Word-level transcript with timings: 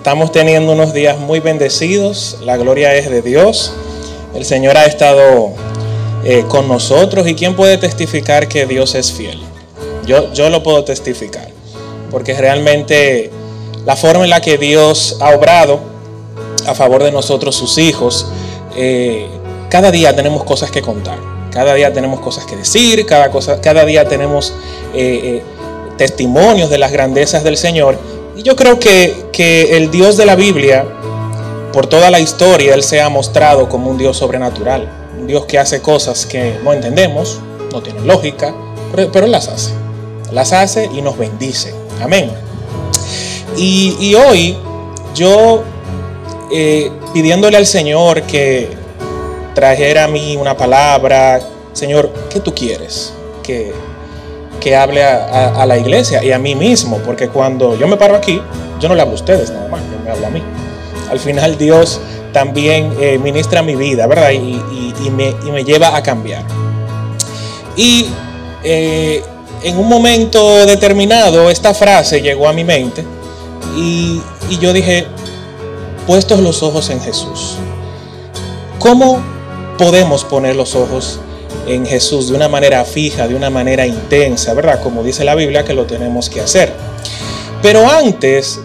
Estamos 0.00 0.32
teniendo 0.32 0.72
unos 0.72 0.94
días 0.94 1.18
muy 1.18 1.40
bendecidos, 1.40 2.38
la 2.42 2.56
gloria 2.56 2.94
es 2.94 3.10
de 3.10 3.20
Dios. 3.20 3.74
El 4.34 4.46
Señor 4.46 4.78
ha 4.78 4.86
estado 4.86 5.50
eh, 6.24 6.42
con 6.48 6.68
nosotros 6.68 7.28
y 7.28 7.34
¿quién 7.34 7.54
puede 7.54 7.76
testificar 7.76 8.48
que 8.48 8.64
Dios 8.64 8.94
es 8.94 9.12
fiel? 9.12 9.38
Yo, 10.06 10.32
yo 10.32 10.48
lo 10.48 10.62
puedo 10.62 10.84
testificar, 10.84 11.48
porque 12.10 12.32
realmente 12.32 13.30
la 13.84 13.94
forma 13.94 14.24
en 14.24 14.30
la 14.30 14.40
que 14.40 14.56
Dios 14.56 15.18
ha 15.20 15.36
obrado 15.36 15.80
a 16.66 16.74
favor 16.74 17.04
de 17.04 17.12
nosotros, 17.12 17.54
sus 17.54 17.76
hijos, 17.76 18.26
eh, 18.76 19.26
cada 19.68 19.90
día 19.90 20.16
tenemos 20.16 20.44
cosas 20.44 20.70
que 20.70 20.80
contar, 20.80 21.18
cada 21.52 21.74
día 21.74 21.92
tenemos 21.92 22.20
cosas 22.20 22.46
que 22.46 22.56
decir, 22.56 23.04
cada, 23.04 23.30
cosa, 23.30 23.60
cada 23.60 23.84
día 23.84 24.08
tenemos 24.08 24.54
eh, 24.94 25.42
testimonios 25.98 26.70
de 26.70 26.78
las 26.78 26.90
grandezas 26.90 27.44
del 27.44 27.58
Señor 27.58 27.98
y 28.36 28.42
yo 28.42 28.56
creo 28.56 28.78
que, 28.78 29.28
el 29.76 29.90
Dios 29.90 30.16
de 30.16 30.26
la 30.26 30.36
Biblia, 30.36 30.84
por 31.72 31.86
toda 31.86 32.10
la 32.10 32.20
historia, 32.20 32.74
Él 32.74 32.82
se 32.82 33.00
ha 33.00 33.08
mostrado 33.08 33.68
como 33.68 33.90
un 33.90 33.98
Dios 33.98 34.18
sobrenatural. 34.18 34.88
Un 35.18 35.26
Dios 35.26 35.46
que 35.46 35.58
hace 35.58 35.80
cosas 35.80 36.26
que 36.26 36.58
no 36.62 36.72
entendemos, 36.72 37.40
no 37.72 37.82
tienen 37.82 38.06
lógica, 38.06 38.54
pero, 38.94 39.24
Él 39.24 39.32
las 39.32 39.48
hace. 39.48 39.72
Las 40.32 40.52
hace 40.52 40.90
y 40.92 41.02
nos 41.02 41.16
bendice. 41.16 41.74
Amén. 42.02 42.30
Y, 43.56 44.14
hoy 44.14 44.56
yo 45.14 45.62
eh, 46.52 46.90
pidiéndole 47.12 47.56
al 47.56 47.66
Señor 47.66 48.22
que 48.22 48.68
trajera 49.54 50.04
a 50.04 50.08
mí 50.08 50.36
una 50.36 50.56
palabra, 50.56 51.40
Señor, 51.72 52.12
¿qué 52.30 52.40
tú 52.40 52.54
quieres? 52.54 53.12
Que, 53.42 53.72
que 54.60 54.76
hable 54.76 55.02
a, 55.02 55.64
la 55.66 55.78
iglesia 55.78 56.22
y 56.22 56.32
a 56.32 56.38
mí 56.38 56.54
mismo, 56.54 56.98
porque 56.98 57.28
cuando 57.28 57.76
yo 57.76 57.88
me 57.88 57.96
paro 57.96 58.14
aquí, 58.14 58.40
yo 58.78 58.88
no 58.88 58.94
le 58.94 59.02
hablo 59.02 59.12
a 59.12 59.16
ustedes 59.16 59.50
nada 59.50 59.68
más, 59.68 59.80
yo 59.80 60.04
me 60.04 60.10
hablo 60.10 60.26
a 60.26 60.30
mí. 60.30 60.42
Al 61.10 61.18
final 61.18 61.56
Dios 61.58 62.00
también 62.32 62.94
eh, 63.00 63.18
ministra 63.18 63.62
mi 63.62 63.74
vida, 63.74 64.06
¿verdad? 64.06 64.30
Y, 64.30 64.62
me, 65.10 65.64
lleva 65.64 65.96
a 65.96 66.02
cambiar. 66.02 66.44
Y 67.76 68.06
eh, 68.62 69.22
en 69.62 69.78
un 69.78 69.88
momento 69.88 70.66
determinado 70.66 71.50
esta 71.50 71.74
frase 71.74 72.20
llegó 72.20 72.48
a 72.48 72.52
mi 72.52 72.64
mente 72.64 73.04
y, 73.76 74.20
y 74.48 74.58
yo 74.58 74.72
dije, 74.72 75.06
puestos 76.06 76.40
los 76.40 76.62
ojos 76.62 76.90
en 76.90 77.00
Jesús, 77.00 77.56
¿cómo 78.78 79.20
podemos 79.78 80.24
poner 80.24 80.56
los 80.56 80.74
ojos 80.74 81.20
en 81.66 81.86
Jesús 81.86 82.28
de 82.28 82.34
una 82.34 82.48
manera 82.48 82.84
fija, 82.84 83.28
de 83.28 83.34
una 83.34 83.50
manera 83.50 83.86
intensa, 83.86 84.54
¿verdad? 84.54 84.82
Como 84.82 85.02
dice 85.02 85.24
la 85.24 85.34
Biblia 85.34 85.64
que 85.64 85.74
lo 85.74 85.86
tenemos 85.86 86.28
que 86.28 86.40
hacer. 86.40 86.72
Pero 87.62 87.88
antes, 87.88 88.58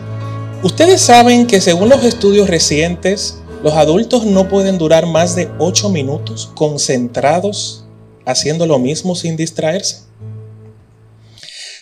ustedes 0.63 1.01
saben 1.01 1.47
que 1.47 1.61
según 1.61 1.89
los 1.89 2.03
estudios 2.03 2.49
recientes, 2.49 3.39
los 3.63 3.73
adultos 3.73 4.25
no 4.25 4.47
pueden 4.47 4.77
durar 4.77 5.05
más 5.05 5.35
de 5.35 5.49
8 5.59 5.89
minutos 5.89 6.51
concentrados 6.55 7.85
haciendo 8.25 8.65
lo 8.65 8.79
mismo 8.79 9.15
sin 9.15 9.35
distraerse. 9.35 10.03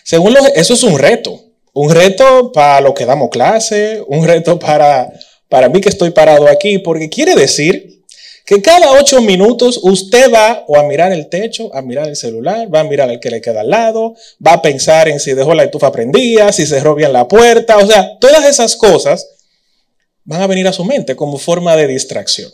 Según 0.02 0.34
los, 0.34 0.46
eso 0.54 0.74
es 0.74 0.82
un 0.82 0.98
reto. 0.98 1.40
Un 1.72 1.90
reto 1.90 2.52
para 2.52 2.80
los 2.80 2.94
que 2.94 3.06
damos 3.06 3.30
clase, 3.30 4.02
un 4.06 4.24
reto 4.24 4.58
para, 4.58 5.10
para 5.48 5.68
mí 5.68 5.80
que 5.80 5.88
estoy 5.88 6.10
parado 6.10 6.46
aquí, 6.48 6.78
porque 6.78 7.08
quiere 7.08 7.34
decir 7.34 8.03
que 8.44 8.60
cada 8.60 8.92
ocho 8.92 9.22
minutos 9.22 9.80
usted 9.82 10.32
va 10.32 10.64
o 10.66 10.76
a 10.76 10.82
mirar 10.82 11.12
el 11.12 11.28
techo, 11.28 11.74
a 11.74 11.80
mirar 11.80 12.08
el 12.08 12.16
celular, 12.16 12.72
va 12.72 12.80
a 12.80 12.84
mirar 12.84 13.10
el 13.10 13.18
que 13.18 13.30
le 13.30 13.40
queda 13.40 13.62
al 13.62 13.70
lado, 13.70 14.14
va 14.44 14.54
a 14.54 14.62
pensar 14.62 15.08
en 15.08 15.18
si 15.18 15.32
dejó 15.32 15.54
la 15.54 15.64
estufa 15.64 15.90
prendida, 15.90 16.52
si 16.52 16.66
cerró 16.66 16.94
bien 16.94 17.12
la 17.12 17.26
puerta, 17.26 17.78
o 17.78 17.86
sea, 17.86 18.18
todas 18.18 18.44
esas 18.44 18.76
cosas 18.76 19.26
van 20.24 20.42
a 20.42 20.46
venir 20.46 20.68
a 20.68 20.72
su 20.72 20.84
mente 20.84 21.16
como 21.16 21.38
forma 21.38 21.74
de 21.76 21.86
distracción. 21.86 22.50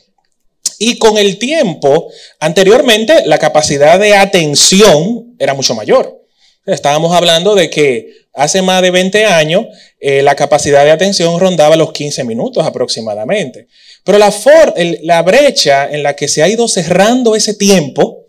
Y 0.78 0.98
con 0.98 1.18
el 1.18 1.38
tiempo, 1.38 2.10
anteriormente 2.38 3.26
la 3.26 3.38
capacidad 3.38 3.98
de 3.98 4.14
atención 4.14 5.34
era 5.38 5.54
mucho 5.54 5.74
mayor. 5.74 6.19
Estábamos 6.66 7.14
hablando 7.14 7.54
de 7.54 7.70
que 7.70 8.26
hace 8.34 8.62
más 8.62 8.82
de 8.82 8.90
20 8.90 9.24
años 9.24 9.66
eh, 9.98 10.22
la 10.22 10.36
capacidad 10.36 10.84
de 10.84 10.90
atención 10.90 11.40
rondaba 11.40 11.76
los 11.76 11.92
15 11.92 12.24
minutos 12.24 12.66
aproximadamente. 12.66 13.68
Pero 14.04 14.18
la, 14.18 14.32
la 15.02 15.22
brecha 15.22 15.90
en 15.90 16.02
la 16.02 16.14
que 16.14 16.28
se 16.28 16.42
ha 16.42 16.48
ido 16.48 16.68
cerrando 16.68 17.34
ese 17.34 17.54
tiempo 17.54 18.26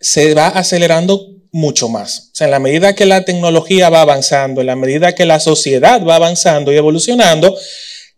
se 0.00 0.34
va 0.34 0.48
acelerando 0.48 1.28
mucho 1.52 1.88
más. 1.88 2.30
O 2.32 2.34
sea, 2.34 2.46
en 2.46 2.52
la 2.52 2.58
medida 2.58 2.94
que 2.94 3.06
la 3.06 3.24
tecnología 3.24 3.90
va 3.90 4.00
avanzando, 4.00 4.60
en 4.60 4.66
la 4.66 4.76
medida 4.76 5.14
que 5.14 5.26
la 5.26 5.38
sociedad 5.38 6.02
va 6.04 6.16
avanzando 6.16 6.72
y 6.72 6.76
evolucionando, 6.76 7.56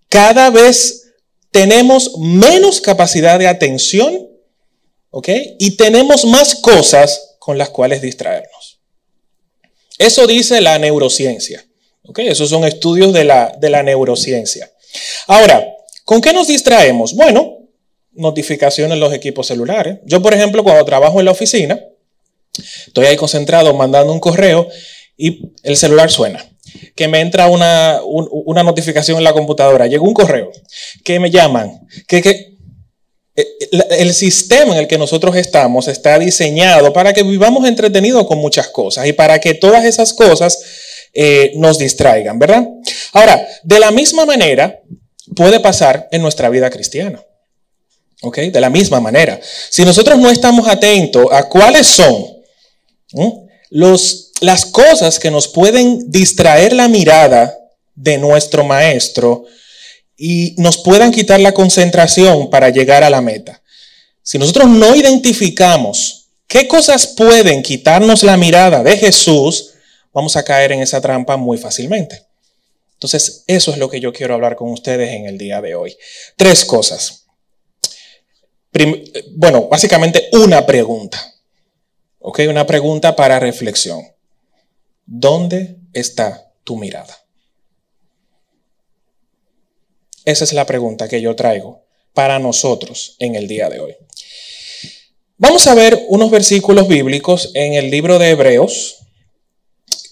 cada 0.08 0.50
vez 0.50 1.12
tenemos 1.50 2.16
menos 2.18 2.80
capacidad 2.80 3.38
de 3.38 3.48
atención, 3.48 4.28
¿ok? 5.10 5.28
Y 5.58 5.76
tenemos 5.76 6.24
más 6.24 6.54
cosas 6.56 7.36
con 7.38 7.58
las 7.58 7.70
cuales 7.70 8.00
distraernos. 8.00 8.53
Eso 9.98 10.26
dice 10.26 10.60
la 10.60 10.78
neurociencia, 10.78 11.64
¿ok? 12.04 12.20
Esos 12.20 12.50
son 12.50 12.64
estudios 12.64 13.12
de 13.12 13.24
la, 13.24 13.54
de 13.58 13.70
la 13.70 13.82
neurociencia. 13.82 14.70
Ahora, 15.26 15.74
¿Con 16.04 16.20
qué 16.20 16.32
nos 16.32 16.48
distraemos? 16.48 17.14
Bueno, 17.14 17.58
notificaciones 18.12 18.94
en 18.94 19.00
los 19.00 19.12
equipos 19.12 19.46
celulares. 19.46 19.98
Yo, 20.04 20.20
por 20.20 20.34
ejemplo, 20.34 20.62
cuando 20.62 20.84
trabajo 20.84 21.18
en 21.18 21.24
la 21.24 21.32
oficina, 21.32 21.80
estoy 22.86 23.06
ahí 23.06 23.16
concentrado 23.16 23.72
mandando 23.74 24.12
un 24.12 24.20
correo 24.20 24.68
y 25.16 25.52
el 25.62 25.76
celular 25.76 26.10
suena. 26.10 26.44
Que 26.94 27.08
me 27.08 27.20
entra 27.20 27.48
una, 27.48 28.00
notificación 28.62 29.18
en 29.18 29.24
la 29.24 29.32
computadora, 29.32 29.86
llegó 29.86 30.06
un 30.06 30.14
correo, 30.14 30.50
que 31.04 31.18
me 31.20 31.30
llaman, 31.30 31.86
que, 32.06 32.20
que 32.20 32.53
el 33.34 34.14
sistema 34.14 34.74
en 34.74 34.80
el 34.80 34.86
que 34.86 34.98
nosotros 34.98 35.34
estamos 35.36 35.88
está 35.88 36.18
diseñado 36.18 36.92
para 36.92 37.12
que 37.12 37.24
vivamos 37.24 37.66
entretenidos 37.66 38.26
con 38.26 38.38
muchas 38.38 38.68
cosas 38.68 39.06
y 39.06 39.12
para 39.12 39.40
que 39.40 39.54
todas 39.54 39.84
esas 39.84 40.12
cosas 40.12 40.58
eh, 41.12 41.52
nos 41.56 41.78
distraigan, 41.78 42.38
¿verdad? 42.38 42.64
Ahora, 43.12 43.46
de 43.62 43.80
la 43.80 43.90
misma 43.90 44.24
manera, 44.24 44.80
puede 45.34 45.60
pasar 45.60 46.08
en 46.12 46.22
nuestra 46.22 46.48
vida 46.48 46.70
cristiana. 46.70 47.22
¿Ok? 48.22 48.38
De 48.38 48.60
la 48.60 48.70
misma 48.70 49.00
manera. 49.00 49.38
Si 49.70 49.84
nosotros 49.84 50.18
no 50.18 50.30
estamos 50.30 50.66
atentos 50.68 51.26
a 51.30 51.48
cuáles 51.48 51.86
son 51.86 52.26
los, 53.70 54.32
las 54.40 54.64
cosas 54.64 55.18
que 55.18 55.30
nos 55.30 55.48
pueden 55.48 56.10
distraer 56.10 56.72
la 56.72 56.88
mirada 56.88 57.56
de 57.94 58.16
nuestro 58.18 58.64
maestro 58.64 59.44
y 60.16 60.54
nos 60.58 60.78
puedan 60.78 61.10
quitar 61.10 61.40
la 61.40 61.52
concentración 61.52 62.50
para 62.50 62.70
llegar 62.70 63.02
a 63.02 63.10
la 63.10 63.20
meta. 63.20 63.62
Si 64.22 64.38
nosotros 64.38 64.68
no 64.68 64.94
identificamos 64.94 66.28
qué 66.46 66.68
cosas 66.68 67.08
pueden 67.08 67.62
quitarnos 67.62 68.22
la 68.22 68.36
mirada 68.36 68.82
de 68.82 68.96
Jesús, 68.96 69.74
vamos 70.12 70.36
a 70.36 70.44
caer 70.44 70.72
en 70.72 70.80
esa 70.80 71.00
trampa 71.00 71.36
muy 71.36 71.58
fácilmente. 71.58 72.24
Entonces, 72.94 73.44
eso 73.46 73.72
es 73.72 73.78
lo 73.78 73.90
que 73.90 74.00
yo 74.00 74.12
quiero 74.12 74.34
hablar 74.34 74.56
con 74.56 74.70
ustedes 74.70 75.10
en 75.10 75.26
el 75.26 75.36
día 75.36 75.60
de 75.60 75.74
hoy. 75.74 75.96
Tres 76.36 76.64
cosas. 76.64 77.26
bueno, 79.32 79.68
básicamente 79.68 80.30
una 80.32 80.64
pregunta. 80.64 81.20
¿Ok? 82.20 82.40
Una 82.48 82.66
pregunta 82.66 83.14
para 83.14 83.38
reflexión. 83.38 84.02
¿Dónde 85.04 85.76
está 85.92 86.50
tu 86.64 86.76
mirada? 86.76 87.23
Esa 90.24 90.44
es 90.44 90.52
la 90.52 90.64
pregunta 90.64 91.08
que 91.08 91.20
yo 91.20 91.36
traigo 91.36 91.84
para 92.14 92.38
nosotros 92.38 93.16
en 93.18 93.34
el 93.34 93.46
día 93.46 93.68
de 93.68 93.80
hoy. 93.80 93.96
Vamos 95.36 95.66
a 95.66 95.74
ver 95.74 96.06
unos 96.08 96.30
versículos 96.30 96.88
bíblicos 96.88 97.50
en 97.54 97.74
el 97.74 97.90
libro 97.90 98.18
de 98.18 98.30
Hebreos, 98.30 98.98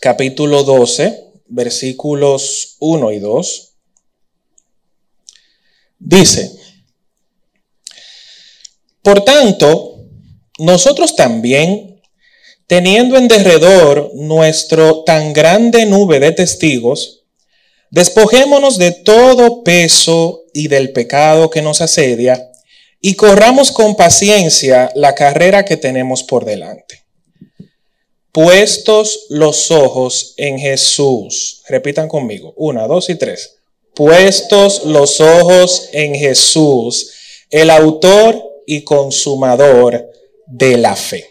capítulo 0.01 0.65
12, 0.65 1.33
versículos 1.47 2.77
1 2.81 3.13
y 3.13 3.19
2, 3.21 3.71
dice, 5.99 6.53
por 9.03 9.25
tanto, 9.25 10.05
nosotros 10.59 11.17
también, 11.17 12.03
teniendo 12.67 13.17
en 13.17 13.29
derredor 13.29 14.11
nuestro 14.15 15.05
tan 15.05 15.33
grande 15.33 15.87
nube 15.87 16.21
de 16.21 16.33
testigos, 16.33 17.22
despojémonos 17.93 18.77
de 18.77 18.91
todo 18.91 19.63
peso 19.63 20.43
y 20.53 20.67
del 20.67 20.93
pecado 20.93 21.49
que 21.49 21.63
nos 21.63 21.81
asedia, 21.81 22.51
y 23.01 23.15
corramos 23.15 23.71
con 23.71 23.95
paciencia 23.95 24.91
la 24.97 25.15
carrera 25.15 25.65
que 25.65 25.77
tenemos 25.77 26.25
por 26.25 26.45
delante 26.45 27.03
puestos 28.33 29.27
los 29.29 29.71
ojos 29.71 30.35
en 30.39 30.59
Jesús. 30.59 31.63
Repitan 31.69 32.09
conmigo. 32.09 32.55
Una, 32.57 32.87
dos 32.87 33.11
y 33.11 33.15
tres. 33.15 33.59
Puestos 33.95 34.87
los 34.87 35.21
ojos 35.21 35.91
en 35.93 36.15
Jesús, 36.15 37.13
el 37.51 37.69
autor 37.69 38.43
y 38.67 38.83
consumador 38.83 40.11
de 40.47 40.79
la 40.79 40.97
fe. 40.97 41.29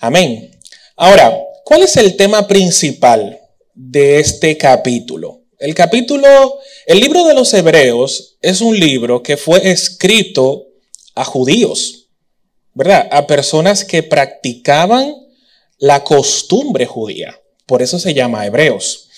Amén. 0.00 0.50
Ahora, 0.96 1.32
¿cuál 1.64 1.84
es 1.84 1.96
el 1.96 2.16
tema 2.16 2.48
principal 2.48 3.40
de 3.74 4.18
este 4.20 4.56
capítulo? 4.56 5.42
El 5.58 5.74
capítulo, 5.74 6.58
el 6.86 7.00
libro 7.00 7.24
de 7.24 7.34
los 7.34 7.54
Hebreos 7.54 8.36
es 8.42 8.60
un 8.60 8.78
libro 8.78 9.22
que 9.22 9.36
fue 9.36 9.70
escrito 9.70 10.66
a 11.14 11.24
judíos, 11.24 12.08
¿verdad? 12.74 13.08
A 13.10 13.26
personas 13.26 13.84
que 13.84 14.02
practicaban 14.02 15.14
la 15.78 16.04
costumbre 16.04 16.86
judía. 16.86 17.40
Por 17.66 17.82
eso 17.82 17.98
se 17.98 18.14
llama 18.14 18.46
Hebreos. 18.46 19.08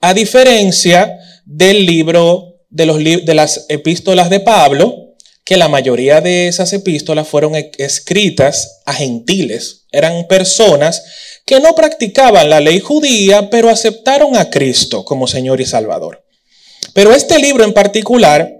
A 0.00 0.14
diferencia 0.14 1.18
del 1.44 1.86
libro 1.86 2.60
de, 2.70 2.86
los, 2.86 2.98
de 2.98 3.34
las 3.34 3.66
epístolas 3.68 4.30
de 4.30 4.40
Pablo, 4.40 5.14
que 5.44 5.56
la 5.56 5.68
mayoría 5.68 6.20
de 6.20 6.48
esas 6.48 6.72
epístolas 6.72 7.28
fueron 7.28 7.54
e-, 7.54 7.70
escritas 7.78 8.82
a 8.86 8.94
gentiles. 8.94 9.86
Eran 9.92 10.26
personas 10.26 11.04
que 11.44 11.60
no 11.60 11.74
practicaban 11.74 12.48
la 12.48 12.60
ley 12.60 12.80
judía, 12.80 13.50
pero 13.50 13.68
aceptaron 13.68 14.36
a 14.36 14.50
Cristo 14.50 15.04
como 15.04 15.26
Señor 15.26 15.60
y 15.60 15.66
Salvador. 15.66 16.24
Pero 16.94 17.12
este 17.12 17.38
libro 17.38 17.64
en 17.64 17.74
particular 17.74 18.50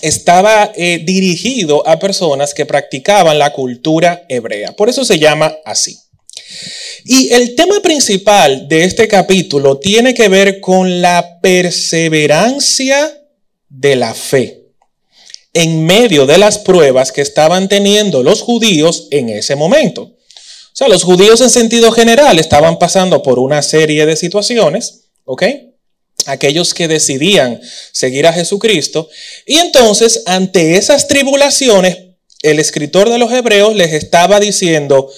estaba 0.00 0.72
eh, 0.74 1.00
dirigido 1.04 1.86
a 1.86 1.98
personas 1.98 2.54
que 2.54 2.66
practicaban 2.66 3.38
la 3.38 3.52
cultura 3.52 4.24
hebrea. 4.28 4.72
Por 4.72 4.88
eso 4.88 5.04
se 5.04 5.18
llama 5.18 5.54
así. 5.64 5.98
Y 7.04 7.32
el 7.32 7.54
tema 7.54 7.80
principal 7.80 8.68
de 8.68 8.84
este 8.84 9.08
capítulo 9.08 9.78
tiene 9.78 10.14
que 10.14 10.28
ver 10.28 10.60
con 10.60 11.02
la 11.02 11.38
perseverancia 11.42 13.12
de 13.68 13.96
la 13.96 14.14
fe 14.14 14.64
en 15.52 15.84
medio 15.84 16.26
de 16.26 16.38
las 16.38 16.58
pruebas 16.58 17.12
que 17.12 17.20
estaban 17.20 17.68
teniendo 17.68 18.22
los 18.22 18.40
judíos 18.40 19.08
en 19.10 19.28
ese 19.28 19.54
momento. 19.54 20.13
O 20.74 20.76
sea, 20.76 20.88
los 20.88 21.04
judíos 21.04 21.40
en 21.40 21.50
sentido 21.50 21.92
general 21.92 22.36
estaban 22.40 22.80
pasando 22.80 23.22
por 23.22 23.38
una 23.38 23.62
serie 23.62 24.06
de 24.06 24.16
situaciones, 24.16 25.04
¿ok? 25.24 25.44
Aquellos 26.26 26.74
que 26.74 26.88
decidían 26.88 27.60
seguir 27.92 28.26
a 28.26 28.32
Jesucristo. 28.32 29.08
Y 29.46 29.58
entonces, 29.58 30.24
ante 30.26 30.76
esas 30.76 31.06
tribulaciones, 31.06 31.98
el 32.42 32.58
escritor 32.58 33.08
de 33.08 33.18
los 33.18 33.30
Hebreos 33.30 33.76
les 33.76 33.92
estaba 33.92 34.40
diciendo, 34.40 35.08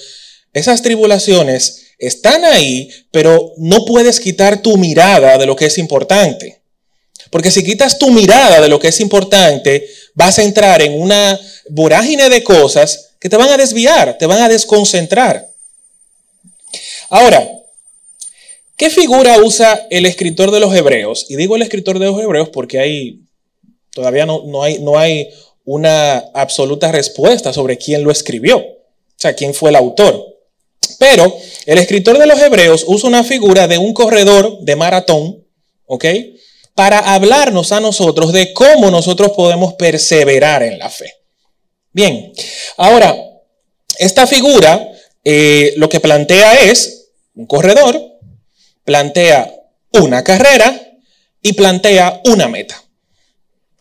esas 0.53 0.83
tribulaciones 0.83 1.87
están 1.97 2.45
ahí, 2.45 2.91
pero 3.09 3.53
no 3.57 3.83
puedes 3.83 4.19
quitar 4.19 4.61
tu 4.61 4.77
mirada 4.77 5.39
de 5.39 5.47
lo 5.47 5.55
que 5.55 5.65
es 5.65 5.79
importante. 5.79 6.61
Porque 7.31 7.49
si 7.49 7.63
quitas 7.63 7.97
tu 7.97 8.11
mirada 8.11 8.61
de 8.61 8.69
lo 8.69 8.79
que 8.79 8.89
es 8.89 8.99
importante, 8.99 9.89
vas 10.13 10.37
a 10.37 10.43
entrar 10.43 10.83
en 10.83 11.01
una 11.01 11.39
vorágine 11.71 12.29
de 12.29 12.43
cosas 12.43 13.06
que 13.19 13.29
te 13.29 13.37
van 13.37 13.49
a 13.49 13.57
desviar, 13.57 14.17
te 14.17 14.25
van 14.25 14.41
a 14.41 14.49
desconcentrar. 14.49 15.47
Ahora, 17.09 17.47
¿qué 18.75 18.89
figura 18.89 19.39
usa 19.39 19.87
el 19.89 20.05
escritor 20.05 20.51
de 20.51 20.59
los 20.59 20.73
hebreos? 20.75 21.25
Y 21.29 21.35
digo 21.35 21.55
el 21.55 21.61
escritor 21.61 21.99
de 21.99 22.05
los 22.05 22.19
hebreos 22.19 22.49
porque 22.49 22.79
hay, 22.79 23.21
todavía 23.91 24.25
no, 24.25 24.43
no, 24.45 24.63
hay, 24.63 24.79
no 24.79 24.97
hay 24.97 25.29
una 25.65 26.17
absoluta 26.33 26.91
respuesta 26.91 27.51
sobre 27.53 27.77
quién 27.77 28.03
lo 28.03 28.11
escribió, 28.11 28.57
o 28.57 28.65
sea, 29.17 29.33
quién 29.33 29.53
fue 29.53 29.69
el 29.69 29.75
autor. 29.75 30.37
Pero 30.99 31.37
el 31.65 31.77
escritor 31.77 32.17
de 32.17 32.25
los 32.25 32.39
Hebreos 32.39 32.85
usa 32.87 33.09
una 33.09 33.23
figura 33.23 33.67
de 33.67 33.77
un 33.77 33.93
corredor 33.93 34.59
de 34.61 34.75
maratón, 34.75 35.43
¿ok? 35.85 36.05
Para 36.73 36.99
hablarnos 36.99 37.71
a 37.71 37.79
nosotros 37.79 38.31
de 38.31 38.53
cómo 38.53 38.89
nosotros 38.91 39.31
podemos 39.31 39.73
perseverar 39.73 40.63
en 40.63 40.79
la 40.79 40.89
fe. 40.89 41.16
Bien, 41.97 42.31
ahora, 42.77 43.17
esta 43.97 44.27
figura 44.27 44.87
eh, 45.23 45.73
lo 45.77 45.89
que 45.89 45.99
plantea 45.99 46.53
es 46.69 47.09
un 47.33 47.47
corredor, 47.47 48.19
plantea 48.83 49.51
una 49.93 50.23
carrera 50.23 50.99
y 51.41 51.53
plantea 51.53 52.21
una 52.25 52.49
meta. 52.49 52.83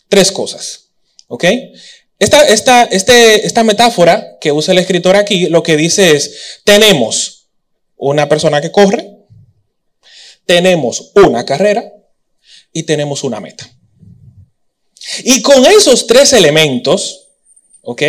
Tres 0.08 0.32
cosas, 0.32 0.92
¿ok? 1.28 1.44
Esta, 2.18 2.48
esta, 2.48 2.84
este, 2.84 3.46
esta 3.46 3.64
metáfora 3.64 4.38
que 4.40 4.50
usa 4.50 4.72
el 4.72 4.78
escritor 4.78 5.14
aquí 5.14 5.50
lo 5.50 5.62
que 5.62 5.76
dice 5.76 6.12
es, 6.16 6.62
tenemos 6.64 7.48
una 7.96 8.30
persona 8.30 8.62
que 8.62 8.72
corre, 8.72 9.26
tenemos 10.46 11.12
una 11.16 11.44
carrera 11.44 11.84
y 12.72 12.84
tenemos 12.84 13.24
una 13.24 13.40
meta. 13.40 13.70
Y 15.22 15.42
con 15.42 15.66
esos 15.66 16.06
tres 16.06 16.32
elementos, 16.32 17.25
¿ok? 17.86 18.02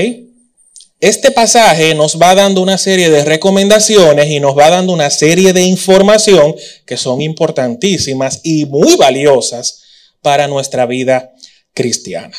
Este 1.00 1.29
pasaje 1.29 1.94
nos 1.94 2.19
va 2.19 2.33
dando 2.33 2.62
una 2.62 2.79
serie 2.79 3.12
de 3.12 3.24
recomendaciones 3.24 4.27
y 4.31 4.39
nos 4.39 4.57
va 4.57 4.71
dando 4.71 4.91
una 4.91 5.12
serie 5.12 5.53
de 5.53 5.62
información 5.62 6.56
que 6.85 6.97
son 6.97 7.21
importantísimas 7.21 8.41
y 8.44 8.65
muy 8.65 8.95
valiosas 8.95 9.83
para 10.24 10.47
nuestra 10.47 10.88
vida 10.88 11.31
cristiana. 11.75 12.35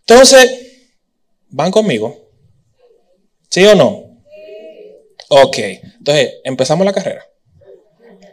Entonces, 0.00 0.50
¿van 1.50 1.70
conmigo? 1.70 2.30
¿Sí 3.50 3.64
o 3.66 3.74
no? 3.74 4.08
Ok, 5.28 5.58
entonces, 5.58 6.36
¿empezamos 6.44 6.86
la 6.86 6.94
carrera? 6.94 7.26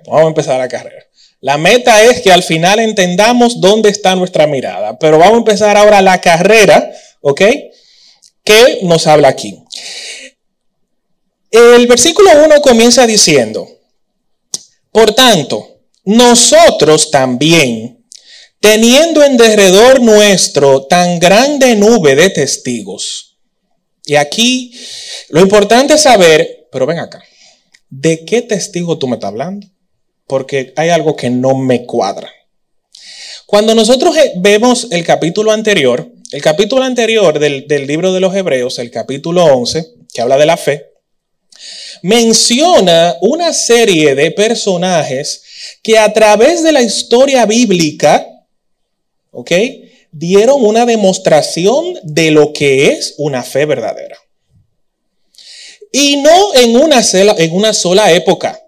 Vamos 0.07 0.23
a 0.23 0.27
empezar 0.29 0.57
la 0.57 0.69
carrera. 0.69 1.05
La 1.41 1.57
meta 1.57 2.01
es 2.01 2.21
que 2.21 2.31
al 2.31 2.43
final 2.43 2.79
entendamos 2.79 3.59
dónde 3.59 3.89
está 3.89 4.15
nuestra 4.15 4.47
mirada, 4.47 4.97
pero 4.97 5.17
vamos 5.17 5.35
a 5.35 5.39
empezar 5.39 5.75
ahora 5.75 6.01
la 6.01 6.21
carrera, 6.21 6.91
¿ok? 7.27 7.41
¿Qué 8.43 8.79
nos 8.83 9.07
habla 9.07 9.29
aquí? 9.29 9.63
El 11.49 11.87
versículo 11.87 12.29
1 12.45 12.61
comienza 12.61 13.07
diciendo, 13.07 13.67
por 14.91 15.11
tanto, 15.13 15.79
nosotros 16.03 17.09
también, 17.09 18.05
teniendo 18.59 19.23
en 19.23 19.37
derredor 19.37 20.01
nuestro 20.01 20.83
tan 20.83 21.17
grande 21.17 21.75
nube 21.75 22.15
de 22.15 22.29
testigos. 22.29 23.39
Y 24.05 24.17
aquí 24.17 24.71
lo 25.29 25.41
importante 25.41 25.95
es 25.95 26.03
saber, 26.03 26.67
pero 26.71 26.85
ven 26.85 26.99
acá, 26.99 27.23
¿de 27.89 28.23
qué 28.23 28.43
testigo 28.43 28.99
tú 28.99 29.07
me 29.07 29.15
estás 29.15 29.29
hablando? 29.29 29.65
Porque 30.27 30.73
hay 30.75 30.89
algo 30.89 31.15
que 31.15 31.31
no 31.31 31.55
me 31.55 31.87
cuadra. 31.87 32.31
Cuando 33.47 33.73
nosotros 33.73 34.15
eh, 34.15 34.33
vemos 34.35 34.87
el 34.91 35.03
capítulo 35.03 35.51
anterior, 35.51 36.11
el 36.35 36.41
capítulo 36.41 36.83
anterior 36.83 37.39
del, 37.39 37.67
del 37.67 37.87
libro 37.87 38.11
de 38.11 38.19
los 38.19 38.35
Hebreos, 38.35 38.77
el 38.79 38.91
capítulo 38.91 39.45
11, 39.45 39.93
que 40.13 40.21
habla 40.21 40.37
de 40.37 40.45
la 40.45 40.57
fe, 40.57 40.91
menciona 42.01 43.15
una 43.21 43.53
serie 43.53 44.15
de 44.15 44.31
personajes 44.31 45.43
que 45.81 45.97
a 45.97 46.11
través 46.11 46.61
de 46.61 46.71
la 46.71 46.81
historia 46.81 47.45
bíblica 47.45 48.27
¿ok? 49.35 49.51
Dieron 50.11 50.63
una 50.63 50.85
demostración 50.85 51.99
de 52.03 52.31
lo 52.31 52.53
que 52.53 52.87
es 52.87 53.15
una 53.17 53.43
fe 53.43 53.65
verdadera. 53.65 54.17
Y 55.91 56.17
no 56.17 56.53
en 56.55 56.75
una, 56.77 57.03
sola, 57.03 57.35
en 57.37 57.53
una 57.53 57.73
sola 57.73 58.11
época. 58.11 58.59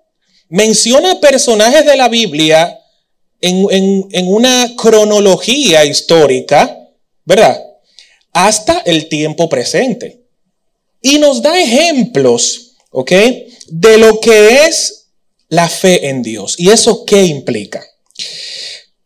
Menciona 0.50 1.20
personajes 1.20 1.86
de 1.86 1.98
la 1.98 2.10
Biblia 2.10 2.80
en, 3.42 3.66
en 4.12 4.28
una 4.28 4.74
cronología 4.78 5.86
histórica, 5.86 6.90
¿verdad? 7.26 7.67
Hasta 8.38 8.84
el 8.86 9.10
tiempo 9.10 9.50
presente. 9.50 10.22
Y 11.02 11.18
nos 11.18 11.42
da 11.42 11.60
ejemplos, 11.60 12.76
¿ok? 12.92 13.12
De 13.70 13.98
lo 13.98 14.20
que 14.20 14.66
es 14.66 15.08
la 15.50 15.68
fe 15.68 16.10
en 16.10 16.22
Dios. 16.22 16.54
¿Y 16.60 16.70
eso 16.70 17.04
qué 17.04 17.24
implica? 17.24 17.84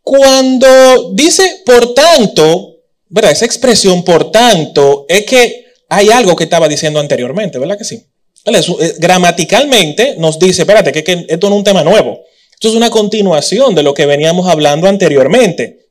Cuando 0.01 1.13
dice 1.13 1.61
por 1.65 1.93
tanto, 1.93 2.79
¿verdad? 3.07 3.31
Esa 3.31 3.45
expresión 3.45 4.03
por 4.03 4.31
tanto 4.31 5.05
es 5.07 5.25
que 5.25 5.65
hay 5.87 6.09
algo 6.09 6.35
que 6.35 6.43
estaba 6.43 6.67
diciendo 6.67 6.99
anteriormente, 6.99 7.57
¿verdad 7.57 7.77
que 7.77 7.85
sí? 7.85 8.05
Eh, 8.43 8.93
gramaticalmente 8.97 10.15
nos 10.17 10.39
dice, 10.39 10.63
espérate, 10.63 10.91
que, 10.91 11.05
que 11.05 11.25
esto 11.29 11.47
no 11.47 11.55
es 11.55 11.59
un 11.59 11.63
tema 11.63 11.85
nuevo. 11.85 12.19
Esto 12.51 12.67
es 12.67 12.75
una 12.75 12.89
continuación 12.89 13.75
de 13.75 13.83
lo 13.83 13.93
que 13.93 14.05
veníamos 14.05 14.49
hablando 14.49 14.89
anteriormente. 14.89 15.87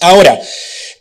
Ahora, 0.00 0.38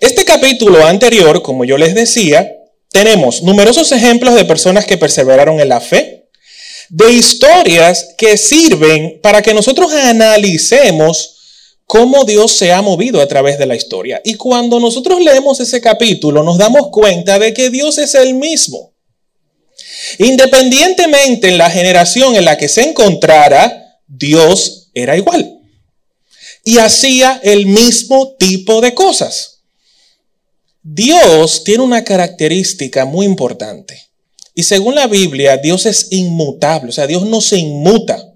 este 0.04 0.26
capítulo 0.26 0.86
anterior, 0.86 1.42
como 1.42 1.64
yo 1.64 1.78
les 1.78 1.96
decía, 1.96 2.58
tenemos 2.92 3.42
numerosos 3.42 3.90
ejemplos 3.94 4.36
de 4.36 4.44
personas 4.44 4.86
que 4.86 4.98
perseveraron 4.98 5.62
en 5.62 5.70
la 5.70 5.80
fe, 5.80 6.28
de 6.90 7.14
historias 7.14 8.10
que 8.18 8.36
sirven 8.36 9.22
para 9.24 9.42
que 9.42 9.54
nosotros 9.54 9.94
analicemos 9.94 11.38
cómo 11.86 12.26
Dios 12.26 12.52
se 12.52 12.74
ha 12.74 12.82
movido 12.82 13.22
a 13.22 13.28
través 13.28 13.58
de 13.58 13.66
la 13.66 13.78
historia. 13.78 14.22
Y 14.26 14.34
cuando 14.34 14.78
nosotros 14.82 15.22
leemos 15.22 15.62
ese 15.62 15.80
capítulo, 15.80 16.44
nos 16.44 16.58
damos 16.58 16.90
cuenta 16.90 17.40
de 17.40 17.54
que 17.54 17.70
Dios 17.70 17.98
es 17.98 18.14
el 18.14 18.34
mismo. 18.34 18.92
Independientemente 20.18 21.48
en 21.48 21.58
la 21.58 21.70
generación 21.70 22.36
en 22.36 22.44
la 22.44 22.58
que 22.58 22.68
se 22.68 22.82
encontrara, 22.82 24.02
Dios 24.06 24.90
era 24.94 25.16
igual. 25.16 25.62
Y 26.66 26.80
hacía 26.80 27.40
el 27.42 27.68
mismo 27.68 28.36
tipo 28.38 28.82
de 28.82 28.94
cosas. 28.94 29.53
Dios 30.84 31.64
tiene 31.64 31.84
una 31.84 32.04
característica 32.04 33.06
muy 33.06 33.26
importante. 33.26 34.02
Y 34.54 34.64
según 34.64 34.96
la 34.96 35.08
Biblia, 35.08 35.58
Dios 35.58 35.86
es 35.86 36.10
inmutable, 36.12 36.90
o 36.90 36.94
sea, 36.94 37.08
Dios 37.08 37.26
no 37.26 37.42
se 37.42 37.58
inmuta 37.58 38.34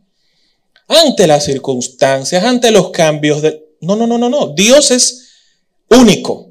ante 0.88 1.27
las 1.27 1.44
circunstancias, 1.44 2.44
ante 2.44 2.72
los 2.72 2.92
cambios 2.92 3.44
No, 3.82 3.96
no, 3.96 4.08
no, 4.08 4.18
no, 4.18 4.30
no. 4.30 4.48
Dios 4.56 4.89
es 4.92 5.27
único. 5.89 6.50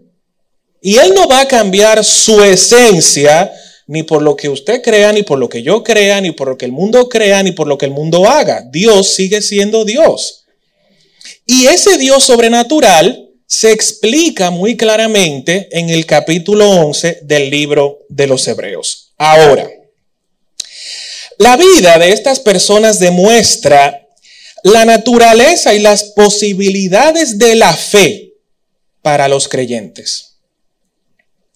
Y 0.82 0.98
Él 0.98 1.14
no 1.14 1.26
va 1.26 1.40
a 1.40 1.48
cambiar 1.48 2.04
su 2.04 2.42
esencia 2.44 3.50
ni 3.88 4.02
por 4.02 4.22
lo 4.22 4.36
que 4.36 4.48
usted 4.48 4.82
crea, 4.82 5.12
ni 5.12 5.22
por 5.22 5.38
lo 5.38 5.48
que 5.48 5.62
yo 5.62 5.82
crea, 5.82 6.20
ni 6.20 6.32
por 6.32 6.48
lo 6.48 6.58
que 6.58 6.66
el 6.66 6.72
mundo 6.72 7.08
crea, 7.08 7.42
ni 7.42 7.52
por 7.52 7.66
lo 7.66 7.78
que 7.78 7.86
el 7.86 7.92
mundo 7.92 8.28
haga. 8.28 8.62
Dios 8.70 9.14
sigue 9.14 9.40
siendo 9.42 9.84
Dios. 9.84 10.44
Y 11.46 11.66
ese 11.66 11.96
Dios 11.96 12.24
sobrenatural 12.24 13.25
se 13.46 13.70
explica 13.70 14.50
muy 14.50 14.76
claramente 14.76 15.68
en 15.70 15.90
el 15.90 16.04
capítulo 16.04 16.68
11 16.68 17.20
del 17.22 17.48
libro 17.48 18.00
de 18.08 18.26
los 18.26 18.46
Hebreos. 18.48 19.12
Ahora, 19.16 19.68
la 21.38 21.56
vida 21.56 21.98
de 21.98 22.12
estas 22.12 22.40
personas 22.40 22.98
demuestra 22.98 24.08
la 24.64 24.84
naturaleza 24.84 25.74
y 25.74 25.78
las 25.78 26.04
posibilidades 26.04 27.38
de 27.38 27.54
la 27.54 27.72
fe 27.72 28.32
para 29.00 29.28
los 29.28 29.46
creyentes. 29.46 30.38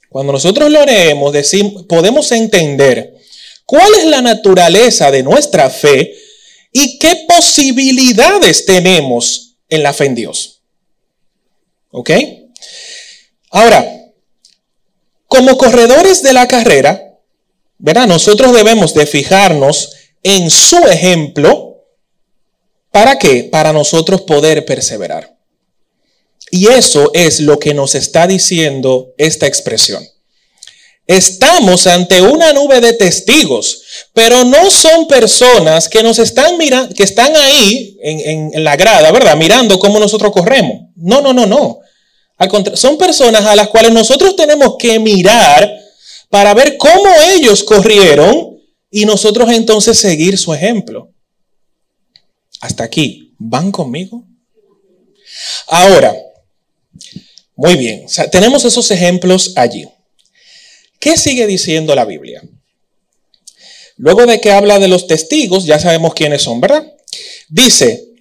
Cuando 0.08 0.32
nosotros 0.32 0.70
lo 0.70 0.84
leemos, 0.84 1.32
decimos, 1.32 1.84
podemos 1.88 2.30
entender 2.30 3.16
cuál 3.64 3.94
es 3.94 4.04
la 4.04 4.22
naturaleza 4.22 5.10
de 5.10 5.22
nuestra 5.22 5.70
fe 5.70 6.14
y 6.72 6.98
qué 6.98 7.26
posibilidades 7.26 8.64
tenemos 8.64 9.56
en 9.68 9.82
la 9.82 9.92
fe 9.92 10.06
en 10.06 10.14
Dios. 10.14 10.59
¿Ok? 11.90 12.10
Ahora, 13.50 13.84
como 15.26 15.56
corredores 15.56 16.22
de 16.22 16.32
la 16.32 16.48
carrera, 16.48 17.18
¿verdad? 17.78 18.06
Nosotros 18.06 18.52
debemos 18.52 18.94
de 18.94 19.06
fijarnos 19.06 19.92
en 20.22 20.50
su 20.50 20.76
ejemplo 20.86 21.70
¿Para 22.90 23.18
qué? 23.18 23.44
Para 23.44 23.72
nosotros 23.72 24.22
poder 24.22 24.64
perseverar. 24.64 25.36
Y 26.50 26.68
eso 26.68 27.12
es 27.14 27.40
lo 27.40 27.58
que 27.58 27.74
nos 27.74 27.94
está 27.94 28.26
diciendo 28.26 29.14
esta 29.16 29.46
expresión. 29.46 30.06
Estamos 31.06 31.86
ante 31.86 32.20
una 32.22 32.52
nube 32.52 32.80
de 32.80 32.92
testigos, 32.92 33.82
pero 34.12 34.44
no 34.44 34.70
son 34.70 35.06
personas 35.06 35.88
que 35.88 36.02
nos 36.02 36.18
están 36.18 36.58
mirando, 36.58 36.94
que 36.94 37.02
están 37.02 37.34
ahí 37.36 37.96
en, 38.02 38.54
en, 38.54 38.64
la 38.64 38.76
grada, 38.76 39.10
¿verdad? 39.12 39.36
Mirando 39.36 39.78
cómo 39.78 39.98
nosotros 39.98 40.32
corremos. 40.32 40.88
No, 40.96 41.20
no, 41.20 41.32
no, 41.32 41.46
no. 41.46 41.78
Al 42.36 42.48
contrario, 42.48 42.76
son 42.76 42.96
personas 42.98 43.44
a 43.44 43.54
las 43.54 43.68
cuales 43.68 43.92
nosotros 43.92 44.34
tenemos 44.34 44.76
que 44.78 44.98
mirar 44.98 45.70
para 46.28 46.54
ver 46.54 46.76
cómo 46.76 47.08
ellos 47.34 47.62
corrieron 47.62 48.58
y 48.90 49.04
nosotros 49.04 49.50
entonces 49.50 49.98
seguir 49.98 50.38
su 50.38 50.52
ejemplo. 50.54 51.10
Hasta 52.60 52.84
aquí, 52.84 53.34
¿van 53.38 53.70
conmigo? 53.70 54.24
Ahora, 55.66 56.14
muy 57.56 57.76
bien, 57.76 58.06
tenemos 58.30 58.64
esos 58.64 58.90
ejemplos 58.90 59.52
allí. 59.56 59.86
¿Qué 60.98 61.16
sigue 61.16 61.46
diciendo 61.46 61.94
la 61.94 62.04
Biblia? 62.04 62.42
Luego 64.00 64.24
de 64.24 64.40
que 64.40 64.50
habla 64.50 64.78
de 64.78 64.88
los 64.88 65.06
testigos, 65.06 65.66
ya 65.66 65.78
sabemos 65.78 66.14
quiénes 66.14 66.40
son, 66.40 66.58
¿verdad? 66.58 66.90
Dice, 67.50 68.14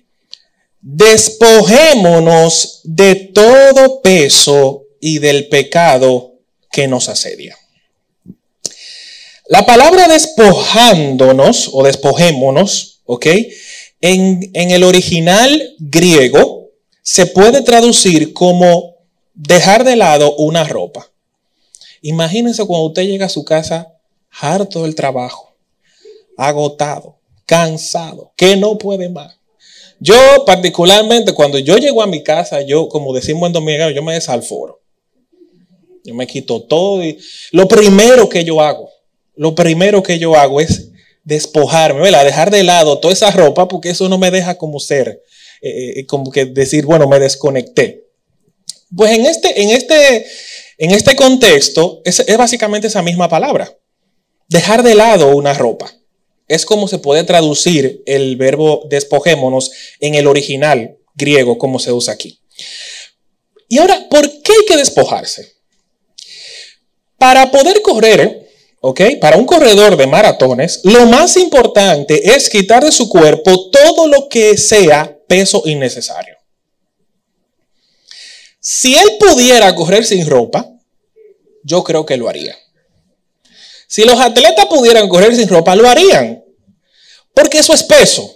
despojémonos 0.81 2.81
de 2.83 3.15
todo 3.15 4.01
peso 4.01 4.83
y 4.99 5.19
del 5.19 5.47
pecado 5.47 6.33
que 6.69 6.89
nos 6.89 7.07
asedia. 7.07 7.57
La 9.47 9.65
palabra 9.65 10.09
despojándonos 10.09 11.69
o 11.71 11.83
despojémonos, 11.83 12.99
¿ok? 13.05 13.27
En, 14.01 14.51
el 14.53 14.83
original 14.83 15.75
griego 15.79 16.71
se 17.01 17.25
puede 17.25 17.61
traducir 17.61 18.33
como 18.33 18.95
dejar 19.33 19.85
de 19.85 19.95
lado 19.95 20.35
una 20.35 20.65
ropa. 20.65 21.09
Imagínense 22.01 22.65
cuando 22.65 22.87
usted 22.87 23.03
llega 23.03 23.27
a 23.27 23.29
su 23.29 23.45
casa 23.45 23.93
harto 24.41 24.83
del 24.83 24.95
trabajo, 24.95 25.48
agotado, 26.39 27.19
cansado, 27.45 28.31
que 28.35 28.55
no 28.55 28.77
puede 28.77 29.09
más. 29.09 29.37
Yo 29.99 30.15
particularmente 30.45 31.33
cuando 31.33 31.59
yo 31.59 31.77
llego 31.77 32.01
a 32.01 32.07
mi 32.07 32.23
casa, 32.23 32.61
yo 32.61 32.87
como 32.87 33.13
decimos 33.13 33.47
en 33.47 33.53
dominicano, 33.53 33.91
yo 33.91 34.01
me 34.01 34.13
desalforo. 34.13 34.81
Yo 36.05 36.15
me 36.15 36.25
quito 36.25 36.61
todo 36.63 37.03
lo 37.51 37.67
primero 37.67 38.29
que 38.29 38.45
yo 38.45 38.61
hago, 38.61 38.89
lo 39.35 39.53
primero 39.53 40.01
que 40.01 40.17
yo 40.17 40.35
hago 40.35 40.61
es 40.61 40.91
despojarme, 41.25 41.99
¿verdad? 41.99 42.23
Dejar 42.23 42.49
de 42.49 42.63
lado 42.63 42.99
toda 42.99 43.13
esa 43.13 43.31
ropa 43.31 43.67
porque 43.67 43.89
eso 43.89 44.07
no 44.07 44.17
me 44.17 44.31
deja 44.31 44.57
como 44.57 44.79
ser, 44.79 45.21
eh, 45.61 45.99
eh, 45.99 46.05
como 46.05 46.31
que 46.31 46.45
decir, 46.45 46.85
bueno, 46.85 47.07
me 47.07 47.19
desconecté. 47.19 48.05
Pues 48.95 49.11
en 49.11 49.25
este, 49.25 49.61
en 49.61 49.69
este, 49.71 50.25
en 50.77 50.91
este 50.91 51.15
contexto 51.17 52.01
es, 52.05 52.21
es 52.21 52.37
básicamente 52.37 52.87
esa 52.87 53.01
misma 53.01 53.27
palabra. 53.27 53.77
Dejar 54.47 54.81
de 54.81 54.95
lado 54.95 55.35
una 55.35 55.53
ropa. 55.53 55.98
Es 56.49 56.65
como 56.65 56.89
se 56.89 56.97
puede 56.97 57.23
traducir 57.23 58.03
el 58.05 58.35
verbo 58.35 58.83
despojémonos 58.89 59.71
en 60.01 60.15
el 60.15 60.27
original 60.27 60.97
griego, 61.15 61.57
como 61.57 61.79
se 61.79 61.93
usa 61.93 62.13
aquí. 62.13 62.39
Y 63.69 63.77
ahora, 63.77 64.07
¿por 64.09 64.27
qué 64.41 64.51
hay 64.51 64.65
que 64.67 64.77
despojarse? 64.77 65.53
Para 67.17 67.51
poder 67.51 67.81
correr, 67.81 68.49
¿ok? 68.81 69.01
Para 69.21 69.37
un 69.37 69.45
corredor 69.45 69.95
de 69.95 70.07
maratones, 70.07 70.81
lo 70.83 71.05
más 71.05 71.37
importante 71.37 72.35
es 72.35 72.49
quitar 72.49 72.83
de 72.83 72.91
su 72.91 73.07
cuerpo 73.07 73.69
todo 73.69 74.07
lo 74.07 74.27
que 74.27 74.57
sea 74.57 75.17
peso 75.27 75.61
innecesario. 75.65 76.35
Si 78.59 78.95
él 78.95 79.17
pudiera 79.19 79.73
correr 79.75 80.03
sin 80.03 80.27
ropa, 80.27 80.67
yo 81.63 81.83
creo 81.83 82.05
que 82.05 82.17
lo 82.17 82.27
haría. 82.27 82.57
Si 83.89 84.03
los 84.03 84.19
atletas 84.19 84.67
pudieran 84.67 85.09
correr 85.09 85.35
sin 85.35 85.49
ropa, 85.49 85.75
lo 85.75 85.89
harían. 85.89 86.43
Porque 87.33 87.57
eso 87.57 87.73
es 87.73 87.81
peso, 87.81 88.31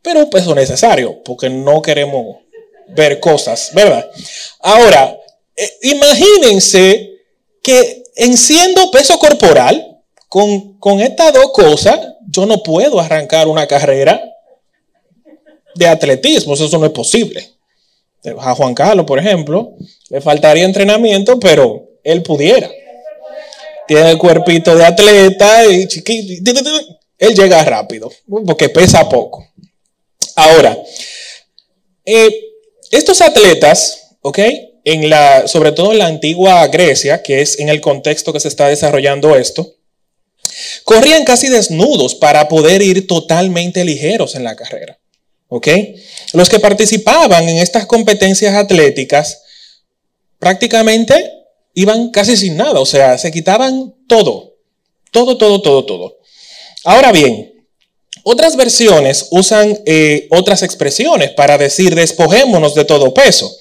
pero 0.00 0.20
un 0.20 0.30
peso 0.30 0.54
necesario, 0.54 1.22
porque 1.22 1.50
no 1.50 1.82
queremos 1.82 2.38
ver 2.88 3.20
cosas, 3.20 3.70
¿verdad? 3.74 4.10
Ahora, 4.60 5.14
eh, 5.54 5.70
imagínense 5.82 7.18
que 7.62 8.02
en 8.16 8.34
siendo 8.38 8.90
peso 8.90 9.18
corporal, 9.18 10.00
con, 10.30 10.78
con 10.78 11.00
estas 11.02 11.34
dos 11.34 11.52
cosas, 11.52 12.00
yo 12.26 12.46
no 12.46 12.62
puedo 12.62 12.98
arrancar 12.98 13.46
una 13.46 13.66
carrera 13.66 14.22
de 15.74 15.86
atletismo, 15.86 16.54
eso 16.54 16.78
no 16.78 16.86
es 16.86 16.92
posible. 16.92 17.46
A 18.38 18.54
Juan 18.54 18.74
Carlos, 18.74 19.04
por 19.04 19.18
ejemplo, 19.18 19.74
le 20.08 20.22
faltaría 20.22 20.64
entrenamiento, 20.64 21.38
pero 21.38 21.90
él 22.02 22.22
pudiera. 22.22 22.70
Tiene 23.86 24.10
el 24.10 24.18
cuerpito 24.18 24.74
de 24.74 24.84
atleta 24.84 25.66
y 25.66 25.86
chiquito. 25.86 26.52
Él 27.18 27.34
llega 27.34 27.64
rápido, 27.64 28.10
porque 28.46 28.68
pesa 28.68 29.08
poco. 29.08 29.46
Ahora, 30.36 30.76
eh, 32.04 32.30
estos 32.90 33.20
atletas, 33.20 34.16
¿ok? 34.20 34.38
en 34.84 35.08
la, 35.08 35.48
sobre 35.48 35.72
todo 35.72 35.92
en 35.92 35.98
la 35.98 36.06
antigua 36.06 36.66
Grecia, 36.68 37.22
que 37.22 37.40
es 37.40 37.58
en 37.58 37.70
el 37.70 37.80
contexto 37.80 38.32
que 38.32 38.40
se 38.40 38.48
está 38.48 38.68
desarrollando 38.68 39.34
esto, 39.34 39.74
corrían 40.84 41.24
casi 41.24 41.48
desnudos 41.48 42.14
para 42.14 42.48
poder 42.48 42.82
ir 42.82 43.06
totalmente 43.06 43.84
ligeros 43.84 44.34
en 44.34 44.44
la 44.44 44.54
carrera. 44.54 44.98
¿Ok? 45.48 45.68
Los 46.32 46.48
que 46.48 46.58
participaban 46.58 47.48
en 47.48 47.58
estas 47.58 47.86
competencias 47.86 48.54
atléticas 48.54 49.42
prácticamente 50.38 51.32
iban 51.74 52.10
casi 52.10 52.36
sin 52.36 52.56
nada, 52.56 52.80
o 52.80 52.86
sea, 52.86 53.18
se 53.18 53.30
quitaban 53.30 53.94
todo, 54.06 54.54
todo, 55.10 55.36
todo, 55.36 55.60
todo, 55.60 55.84
todo. 55.84 56.18
Ahora 56.84 57.12
bien, 57.12 57.66
otras 58.22 58.56
versiones 58.56 59.28
usan 59.30 59.78
eh, 59.84 60.28
otras 60.30 60.62
expresiones 60.62 61.30
para 61.32 61.58
decir 61.58 61.94
despojémonos 61.94 62.74
de 62.74 62.84
todo 62.84 63.12
peso. 63.12 63.54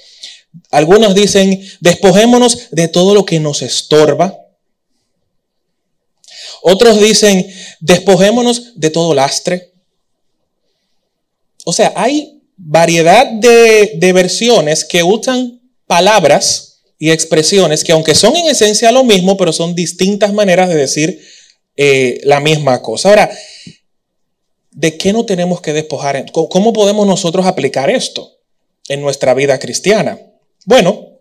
Algunos 0.72 1.16
dicen, 1.16 1.62
despojémonos 1.80 2.70
de 2.72 2.88
todo 2.88 3.14
lo 3.14 3.26
que 3.26 3.40
nos 3.40 3.62
estorba. 3.62 4.38
Otros 6.62 7.00
dicen, 7.02 7.46
despojémonos 7.80 8.80
de 8.80 8.90
todo 8.90 9.14
lastre. 9.14 9.74
O 11.66 11.74
sea, 11.74 11.94
hay 11.96 12.42
variedad 12.56 13.28
de, 13.28 14.12
versiones 14.14 14.86
que 14.86 15.04
usan 15.04 15.62
palabras 15.88 16.73
y 17.00 17.12
expresiones 17.12 17.84
que 17.84 17.92
aunque 17.92 18.16
son 18.16 18.36
en 18.36 18.48
esencia 18.48 18.92
lo 18.92 19.04
mismo, 19.04 19.38
pero 19.38 19.52
son 19.52 19.76
distintas 19.76 20.34
maneras 20.34 20.70
de 20.70 20.76
decir 20.76 21.22
eh, 21.76 22.22
la 22.24 22.40
misma 22.40 22.82
cosa. 22.82 23.10
Ahora, 23.10 23.32
¿de 24.72 24.98
qué 24.98 25.12
no 25.14 25.26
tenemos 25.26 25.62
que 25.62 25.74
despojar? 25.74 26.26
¿Cómo 26.32 26.74
podemos 26.74 27.08
nosotros 27.08 27.46
aplicar 27.46 27.90
esto 27.90 28.38
en 28.88 29.02
nuestra 29.02 29.34
vida 29.34 29.60
cristiana? 29.60 30.20
Bueno, 30.66 31.20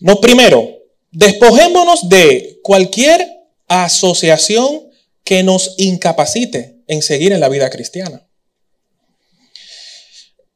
no, 0.00 0.20
primero, 0.20 0.68
despojémonos 1.10 2.08
de 2.08 2.58
cualquier 2.62 3.26
asociación 3.68 4.90
que 5.24 5.42
nos 5.42 5.74
incapacite 5.78 6.82
en 6.86 7.02
seguir 7.02 7.32
en 7.32 7.40
la 7.40 7.48
vida 7.48 7.70
cristiana. 7.70 8.26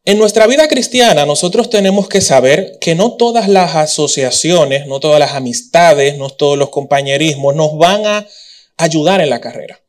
En 0.09 0.19
nuestra 0.19 0.47
vida 0.47 0.69
cristiana 0.69 1.27
nosotros 1.27 1.69
tenemos 1.69 2.09
que 2.09 2.21
saber 2.21 2.79
que 2.81 2.95
no 2.95 3.17
todas 3.17 3.49
las 3.49 3.75
asociaciones, 3.75 4.87
no 4.87 5.01
todas 5.01 5.19
las 5.19 5.33
amistades, 5.33 6.17
no 6.17 6.31
todos 6.31 6.57
los 6.57 6.71
compañerismos 6.71 7.57
nos 7.57 7.77
van 7.77 8.07
a 8.07 8.25
ayudar 8.77 9.21
en 9.21 9.31
la 9.31 9.41
carrera. 9.41 9.83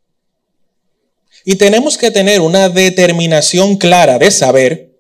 Y 1.46 1.56
tenemos 1.58 2.00
que 2.00 2.10
tener 2.10 2.42
una 2.42 2.68
determinación 2.68 3.78
clara 3.78 4.18
de 4.18 4.32
saber 4.32 5.00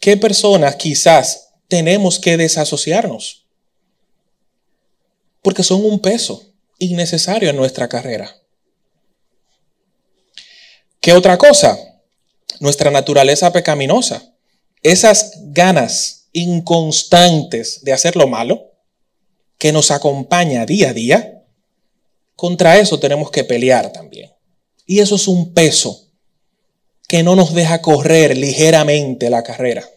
qué 0.00 0.18
personas 0.18 0.76
quizás 0.76 1.54
tenemos 1.68 2.18
que 2.18 2.36
desasociarnos. 2.36 3.46
Porque 5.40 5.62
son 5.62 5.82
un 5.82 5.98
peso 5.98 6.42
innecesario 6.78 7.48
en 7.48 7.56
nuestra 7.56 7.88
carrera. 7.88 8.36
¿Qué 11.00 11.14
otra 11.14 11.38
cosa? 11.38 11.93
Nuestra 12.60 12.90
naturaleza 12.90 13.52
pecaminosa. 13.52 14.34
Esas 14.82 15.32
ganas 15.46 16.28
inconstantes 16.32 17.82
de 17.82 17.92
hacer 17.92 18.16
lo 18.16 18.26
malo 18.26 18.72
que 19.58 19.72
nos 19.72 19.90
acompaña 19.90 20.66
día 20.66 20.90
a 20.90 20.92
día, 20.92 21.42
contra 22.36 22.78
eso 22.78 22.98
tenemos 23.00 23.30
que 23.30 23.44
pelear 23.44 23.92
también. 23.92 24.30
Y 24.84 24.98
eso 24.98 25.14
es 25.14 25.26
un 25.26 25.54
peso 25.54 26.10
que 27.08 27.22
no 27.22 27.36
nos 27.36 27.54
deja 27.54 27.80
correr 27.80 28.36
ligeramente 28.36 29.30
la 29.30 29.42
carrera. 29.42 29.88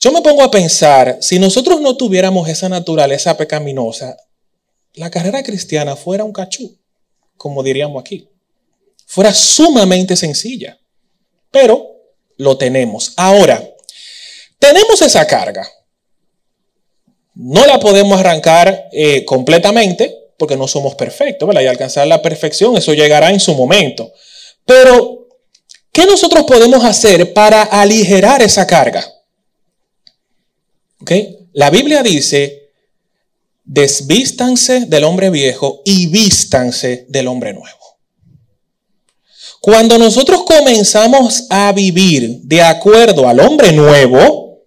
Yo 0.00 0.10
me 0.10 0.22
pongo 0.22 0.42
a 0.42 0.50
pensar, 0.50 1.18
si 1.20 1.38
nosotros 1.38 1.80
no 1.80 1.96
tuviéramos 1.96 2.48
esa 2.48 2.68
naturaleza 2.68 3.36
pecaminosa, 3.36 4.16
la 4.94 5.10
carrera 5.10 5.42
cristiana 5.42 5.94
fuera 5.94 6.24
un 6.24 6.32
cachú, 6.32 6.78
como 7.36 7.62
diríamos 7.62 8.00
aquí. 8.00 8.28
Fuera 9.06 9.32
sumamente 9.32 10.16
sencilla. 10.16 10.79
Pero 11.50 11.86
lo 12.36 12.56
tenemos. 12.56 13.12
Ahora, 13.16 13.62
tenemos 14.58 15.02
esa 15.02 15.26
carga. 15.26 15.68
No 17.34 17.66
la 17.66 17.80
podemos 17.80 18.20
arrancar 18.20 18.88
eh, 18.92 19.24
completamente 19.24 20.20
porque 20.38 20.56
no 20.56 20.66
somos 20.66 20.94
perfectos, 20.94 21.46
¿verdad? 21.46 21.62
Y 21.62 21.66
alcanzar 21.66 22.06
la 22.06 22.22
perfección, 22.22 22.76
eso 22.76 22.94
llegará 22.94 23.30
en 23.30 23.40
su 23.40 23.54
momento. 23.54 24.12
Pero, 24.64 25.28
¿qué 25.92 26.06
nosotros 26.06 26.44
podemos 26.44 26.82
hacer 26.84 27.32
para 27.34 27.62
aligerar 27.62 28.42
esa 28.42 28.66
carga? 28.66 29.06
La 31.52 31.70
Biblia 31.70 32.02
dice, 32.02 32.70
desvístanse 33.64 34.86
del 34.86 35.04
hombre 35.04 35.30
viejo 35.30 35.82
y 35.84 36.06
vístanse 36.06 37.06
del 37.08 37.28
hombre 37.28 37.52
nuevo. 37.52 37.79
Cuando 39.60 39.98
nosotros 39.98 40.44
comenzamos 40.44 41.46
a 41.50 41.70
vivir 41.72 42.40
de 42.42 42.62
acuerdo 42.62 43.28
al 43.28 43.40
hombre 43.40 43.72
nuevo, 43.72 44.64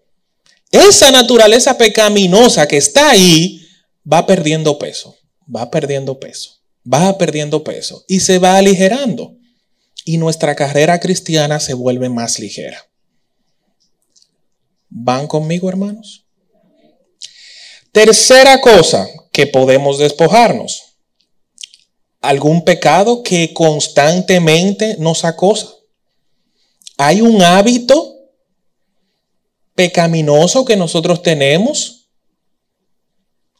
esa 0.71 1.11
naturaleza 1.11 1.77
pecaminosa 1.77 2.67
que 2.67 2.77
está 2.77 3.09
ahí 3.09 3.67
va 4.11 4.27
perdiendo 4.27 4.77
peso, 4.77 5.17
va 5.53 5.71
perdiendo 5.71 6.19
peso, 6.19 6.61
va 6.91 7.17
perdiendo 7.17 7.63
peso 7.63 8.05
y 8.07 8.19
se 8.19 8.37
va 8.37 8.57
aligerando. 8.57 9.35
Y 10.05 10.17
nuestra 10.17 10.55
carrera 10.55 10.99
cristiana 10.99 11.59
se 11.59 11.73
vuelve 11.73 12.09
más 12.09 12.37
ligera. 12.37 12.85
¿Van 14.89 15.25
conmigo, 15.27 15.69
hermanos? 15.69 16.25
Tercera 17.91 18.61
cosa 18.61 19.07
que 19.31 19.47
podemos 19.47 19.97
despojarnos 19.97 20.92
algún 22.23 22.63
pecado 22.63 23.21
que 23.21 23.53
constantemente 23.53 24.95
nos 24.97 25.25
acosa. 25.25 25.67
Hay 26.97 27.19
un 27.19 27.41
hábito 27.41 28.15
pecaminoso 29.75 30.63
que 30.63 30.77
nosotros 30.77 31.21
tenemos 31.21 32.07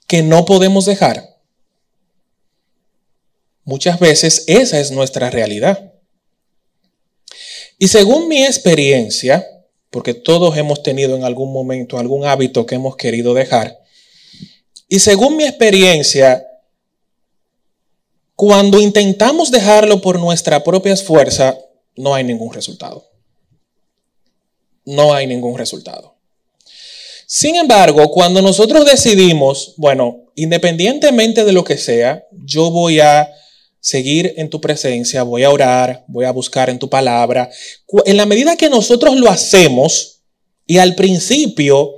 que 0.08 0.24
no 0.24 0.46
podemos 0.46 0.86
dejar. 0.86 1.42
Muchas 3.66 4.00
veces 4.00 4.46
esa 4.48 4.80
es 4.80 4.92
nuestra 4.92 5.30
realidad. 5.30 5.94
Y 7.78 7.90
según 7.90 8.30
mi 8.30 8.46
experiencia, 8.46 9.46
porque 9.90 10.14
todos 10.14 10.56
hemos 10.56 10.84
tenido 10.84 11.18
en 11.18 11.26
algún 11.26 11.52
momento 11.52 11.98
algún 11.98 12.26
hábito 12.26 12.66
que 12.66 12.76
hemos 12.76 12.96
querido 12.96 13.34
dejar, 13.34 13.78
y 14.88 15.00
según 15.00 15.36
mi 15.36 15.44
experiencia, 15.44 16.48
cuando 18.46 18.82
intentamos 18.82 19.52
dejarlo 19.52 20.02
por 20.02 20.20
nuestra 20.20 20.66
propia 20.66 20.98
fuerza, 20.98 21.58
no 21.96 22.14
hay 22.14 22.26
ningún 22.26 22.54
resultado. 22.54 23.10
No 24.84 25.14
hay 25.14 25.28
ningún 25.28 25.58
resultado. 25.58 26.18
Sin 27.26 27.56
embargo, 27.56 28.12
cuando 28.12 28.42
nosotros 28.42 28.84
decidimos, 28.84 29.76
bueno, 29.78 30.26
independientemente 30.36 31.46
de 31.46 31.54
lo 31.54 31.64
que 31.64 31.78
sea, 31.78 32.26
yo 32.34 32.70
voy 32.70 33.00
a 33.00 33.32
seguir 33.80 34.34
en 34.36 34.50
tu 34.50 34.60
presencia, 34.60 35.24
voy 35.24 35.46
a 35.46 35.50
orar, 35.50 36.04
voy 36.10 36.26
a 36.26 36.32
buscar 36.32 36.70
en 36.70 36.80
tu 36.80 36.90
palabra, 36.90 37.50
en 38.04 38.18
la 38.18 38.26
medida 38.26 38.58
que 38.58 38.70
nosotros 38.70 39.16
lo 39.16 39.30
hacemos, 39.30 40.20
y 40.68 40.80
al 40.80 40.96
principio, 40.96 41.94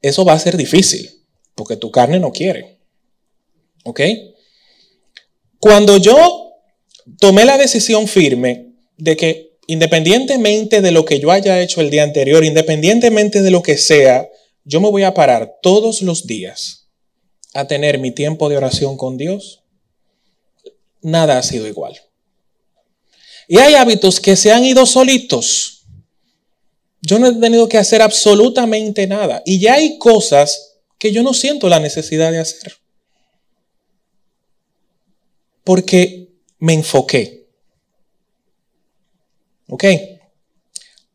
eso 0.00 0.24
va 0.24 0.32
a 0.32 0.38
ser 0.38 0.56
difícil, 0.56 1.10
porque 1.54 1.76
tu 1.76 1.90
carne 1.90 2.18
no 2.18 2.32
quiere. 2.32 2.78
¿Ok? 3.84 4.00
Cuando 5.62 5.96
yo 5.96 6.56
tomé 7.20 7.44
la 7.44 7.56
decisión 7.56 8.08
firme 8.08 8.72
de 8.96 9.16
que 9.16 9.58
independientemente 9.68 10.80
de 10.80 10.90
lo 10.90 11.04
que 11.04 11.20
yo 11.20 11.30
haya 11.30 11.60
hecho 11.60 11.80
el 11.80 11.88
día 11.88 12.02
anterior, 12.02 12.44
independientemente 12.44 13.42
de 13.42 13.52
lo 13.52 13.62
que 13.62 13.78
sea, 13.78 14.28
yo 14.64 14.80
me 14.80 14.90
voy 14.90 15.04
a 15.04 15.14
parar 15.14 15.60
todos 15.62 16.02
los 16.02 16.26
días 16.26 16.88
a 17.54 17.68
tener 17.68 18.00
mi 18.00 18.10
tiempo 18.10 18.48
de 18.48 18.56
oración 18.56 18.96
con 18.96 19.16
Dios, 19.16 19.62
nada 21.00 21.38
ha 21.38 21.44
sido 21.44 21.68
igual. 21.68 21.94
Y 23.46 23.58
hay 23.58 23.74
hábitos 23.74 24.18
que 24.18 24.34
se 24.34 24.50
han 24.50 24.64
ido 24.64 24.84
solitos. 24.84 25.84
Yo 27.02 27.20
no 27.20 27.28
he 27.28 27.34
tenido 27.34 27.68
que 27.68 27.78
hacer 27.78 28.02
absolutamente 28.02 29.06
nada. 29.06 29.44
Y 29.46 29.60
ya 29.60 29.74
hay 29.74 29.96
cosas 29.98 30.80
que 30.98 31.12
yo 31.12 31.22
no 31.22 31.32
siento 31.32 31.68
la 31.68 31.78
necesidad 31.78 32.32
de 32.32 32.40
hacer 32.40 32.81
porque 35.64 36.28
me 36.58 36.74
enfoqué. 36.74 37.46
¿Ok? 39.68 39.84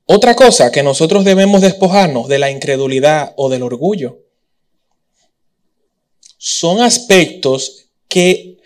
Otra 0.06 0.36
cosa 0.36 0.72
que 0.72 0.84
nosotros 0.84 1.26
debemos 1.26 1.62
despojarnos 1.62 2.28
de 2.28 2.40
la 2.40 2.50
incredulidad 2.50 3.34
o 3.36 3.50
del 3.50 3.64
orgullo 3.64 4.20
son 6.38 6.82
aspectos 6.82 7.90
que 8.08 8.58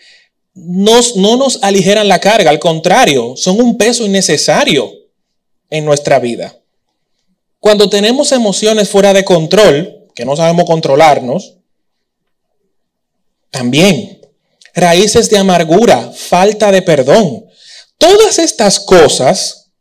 no 0.54 1.36
nos 1.36 1.62
aligeran 1.62 2.08
la 2.08 2.20
carga, 2.20 2.50
al 2.50 2.58
contrario, 2.58 3.34
son 3.36 3.60
un 3.60 3.76
peso 3.76 4.04
innecesario 4.04 4.92
en 5.70 5.84
nuestra 5.84 6.18
vida. 6.18 6.58
Cuando 7.58 7.88
tenemos 7.88 8.32
emociones 8.32 8.88
fuera 8.88 9.12
de 9.12 9.24
control, 9.24 10.08
que 10.14 10.24
no 10.24 10.36
sabemos 10.36 10.66
controlarnos, 10.66 11.56
también 13.50 14.21
raíces 14.74 15.28
de 15.30 15.38
amargura, 15.38 16.12
falta 16.14 16.70
de 16.70 16.82
perdón. 16.82 17.44
Todas 17.98 18.38
estas 18.38 18.80
cosas 18.80 19.72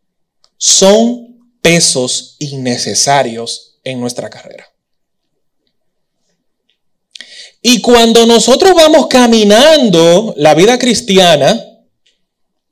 son 0.58 1.40
pesos 1.62 2.36
innecesarios 2.40 3.80
en 3.84 4.00
nuestra 4.00 4.30
carrera. 4.30 4.68
Y 7.62 7.82
cuando 7.82 8.26
nosotros 8.26 8.74
vamos 8.74 9.08
caminando 9.08 10.34
la 10.38 10.56
vida 10.56 10.80
cristiana, 10.80 11.64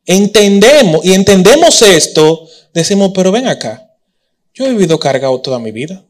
entendemos 0.05 1.05
y 1.05 1.13
entendemos 1.13 1.81
esto, 1.83 2.47
decimos, 2.73 3.11
pero 3.13 3.31
ven 3.31 3.47
acá, 3.47 3.95
yo 4.53 4.65
he 4.65 4.69
vivido 4.69 4.99
cargado 4.99 5.39
toda 5.41 5.59
mi 5.59 5.71
vida. 5.71 6.03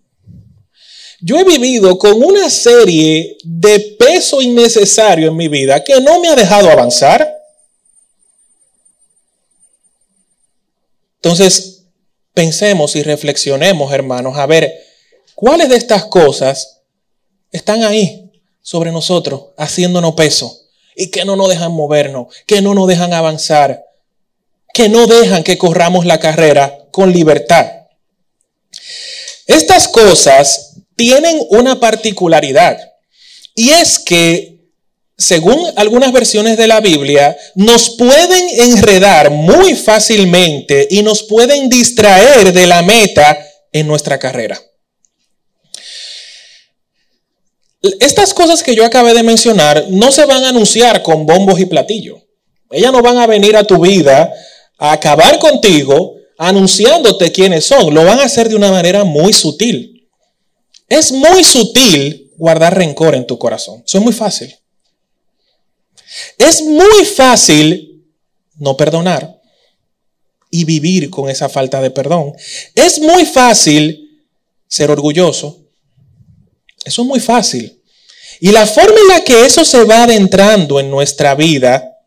Yo 1.22 1.38
he 1.38 1.44
vivido 1.44 1.98
con 1.98 2.24
una 2.24 2.50
serie 2.50 3.38
de 3.44 3.96
peso 4.00 4.42
innecesario 4.42 5.30
en 5.30 5.36
mi 5.36 5.48
vida 5.48 5.84
que 5.84 6.00
no 6.00 6.20
me 6.20 6.30
ha 6.30 6.36
dejado 6.36 6.70
avanzar. 6.70 7.36
Entonces, 11.16 11.84
pensemos 12.34 12.96
y 12.96 13.04
reflexionemos, 13.04 13.92
hermanos, 13.92 14.38
a 14.38 14.46
ver 14.46 14.74
cuáles 15.36 15.68
de 15.68 15.76
estas 15.76 16.06
cosas 16.06 16.80
están 17.52 17.84
ahí 17.84 18.32
sobre 18.62 18.92
nosotros, 18.92 19.48
haciéndonos 19.58 20.14
peso 20.14 20.58
y 20.96 21.12
que 21.12 21.26
no 21.26 21.36
nos 21.36 21.50
dejan 21.50 21.74
movernos, 21.74 22.34
que 22.46 22.62
no 22.62 22.74
nos 22.74 22.88
dejan 22.88 23.14
avanzar, 23.14 23.84
que 24.74 24.88
no 24.88 25.08
dejan 25.08 25.44
que 25.44 25.58
corramos 25.58 26.06
la 26.06 26.20
carrera 26.20 26.88
con 26.92 27.12
libertad. 27.12 27.66
Estas 29.48 29.88
cosas 29.88 30.69
tienen 31.00 31.40
una 31.50 31.80
particularidad 31.80 32.78
y 33.56 33.70
es 33.70 34.00
que 34.00 34.60
según 35.18 35.58
algunas 35.78 36.12
versiones 36.12 36.58
de 36.58 36.68
la 36.68 36.82
Biblia, 36.82 37.38
nos 37.56 37.92
pueden 37.92 38.50
enredar 38.72 39.32
muy 39.32 39.76
fácilmente 39.76 40.88
y 40.92 41.02
nos 41.04 41.24
pueden 41.24 41.70
distraer 41.70 42.52
de 42.52 42.68
la 42.68 42.82
meta 42.82 43.38
en 43.72 43.88
nuestra 43.88 44.20
carrera. 44.20 44.62
Estas 48.02 48.34
cosas 48.34 48.62
que 48.62 48.76
yo 48.76 48.86
acabé 48.86 49.14
de 49.14 49.24
mencionar 49.24 49.86
no 49.90 50.12
se 50.12 50.26
van 50.26 50.44
a 50.44 50.50
anunciar 50.50 51.02
con 51.02 51.26
bombos 51.26 51.62
y 51.62 51.66
platillos. 51.66 52.20
Ellas 52.72 52.92
no 52.92 53.02
van 53.02 53.18
a 53.18 53.28
venir 53.28 53.56
a 53.56 53.64
tu 53.64 53.80
vida 53.80 54.34
a 54.78 54.92
acabar 54.92 55.40
contigo 55.40 56.16
anunciándote 56.38 57.32
quiénes 57.32 57.66
son. 57.66 57.94
Lo 57.94 58.04
van 58.04 58.20
a 58.20 58.24
hacer 58.24 58.50
de 58.50 58.56
una 58.56 58.72
manera 58.72 59.04
muy 59.04 59.32
sutil. 59.32 59.99
Es 60.90 61.12
muy 61.12 61.44
sutil 61.44 62.34
guardar 62.38 62.76
rencor 62.76 63.16
en 63.16 63.28
tu 63.28 63.38
corazón. 63.38 63.84
Eso 63.86 64.00
es 64.00 64.04
muy 64.04 64.14
fácil. 64.14 64.56
Es 66.38 66.64
muy 66.64 67.06
fácil 67.06 68.04
no 68.58 68.76
perdonar 68.76 69.40
y 70.50 70.66
vivir 70.66 71.10
con 71.10 71.30
esa 71.30 71.48
falta 71.48 71.82
de 71.82 71.92
perdón. 71.92 72.34
Es 72.74 73.00
muy 73.00 73.26
fácil 73.26 74.26
ser 74.68 74.90
orgulloso. 74.90 75.60
Eso 76.84 77.02
es 77.04 77.08
muy 77.08 77.20
fácil. 77.20 77.82
Y 78.40 78.52
la 78.52 78.66
forma 78.66 79.00
en 79.00 79.08
la 79.10 79.24
que 79.24 79.46
eso 79.46 79.66
se 79.66 79.84
va 79.84 80.04
adentrando 80.04 80.80
en 80.80 80.90
nuestra 80.90 81.36
vida 81.36 81.98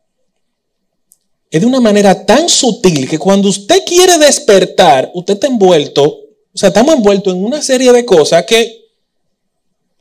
es 1.50 1.60
de 1.60 1.66
una 1.66 1.80
manera 1.80 2.24
tan 2.24 2.48
sutil 2.48 3.08
que 3.08 3.18
cuando 3.18 3.50
usted 3.50 3.84
quiere 3.84 4.16
despertar, 4.16 5.10
usted 5.12 5.34
está 5.34 5.46
envuelto, 5.46 6.16
o 6.54 6.58
sea, 6.58 6.68
estamos 6.68 6.94
envueltos 6.94 7.34
en 7.34 7.44
una 7.44 7.62
serie 7.62 7.92
de 7.92 8.04
cosas 8.04 8.44
que 8.44 8.82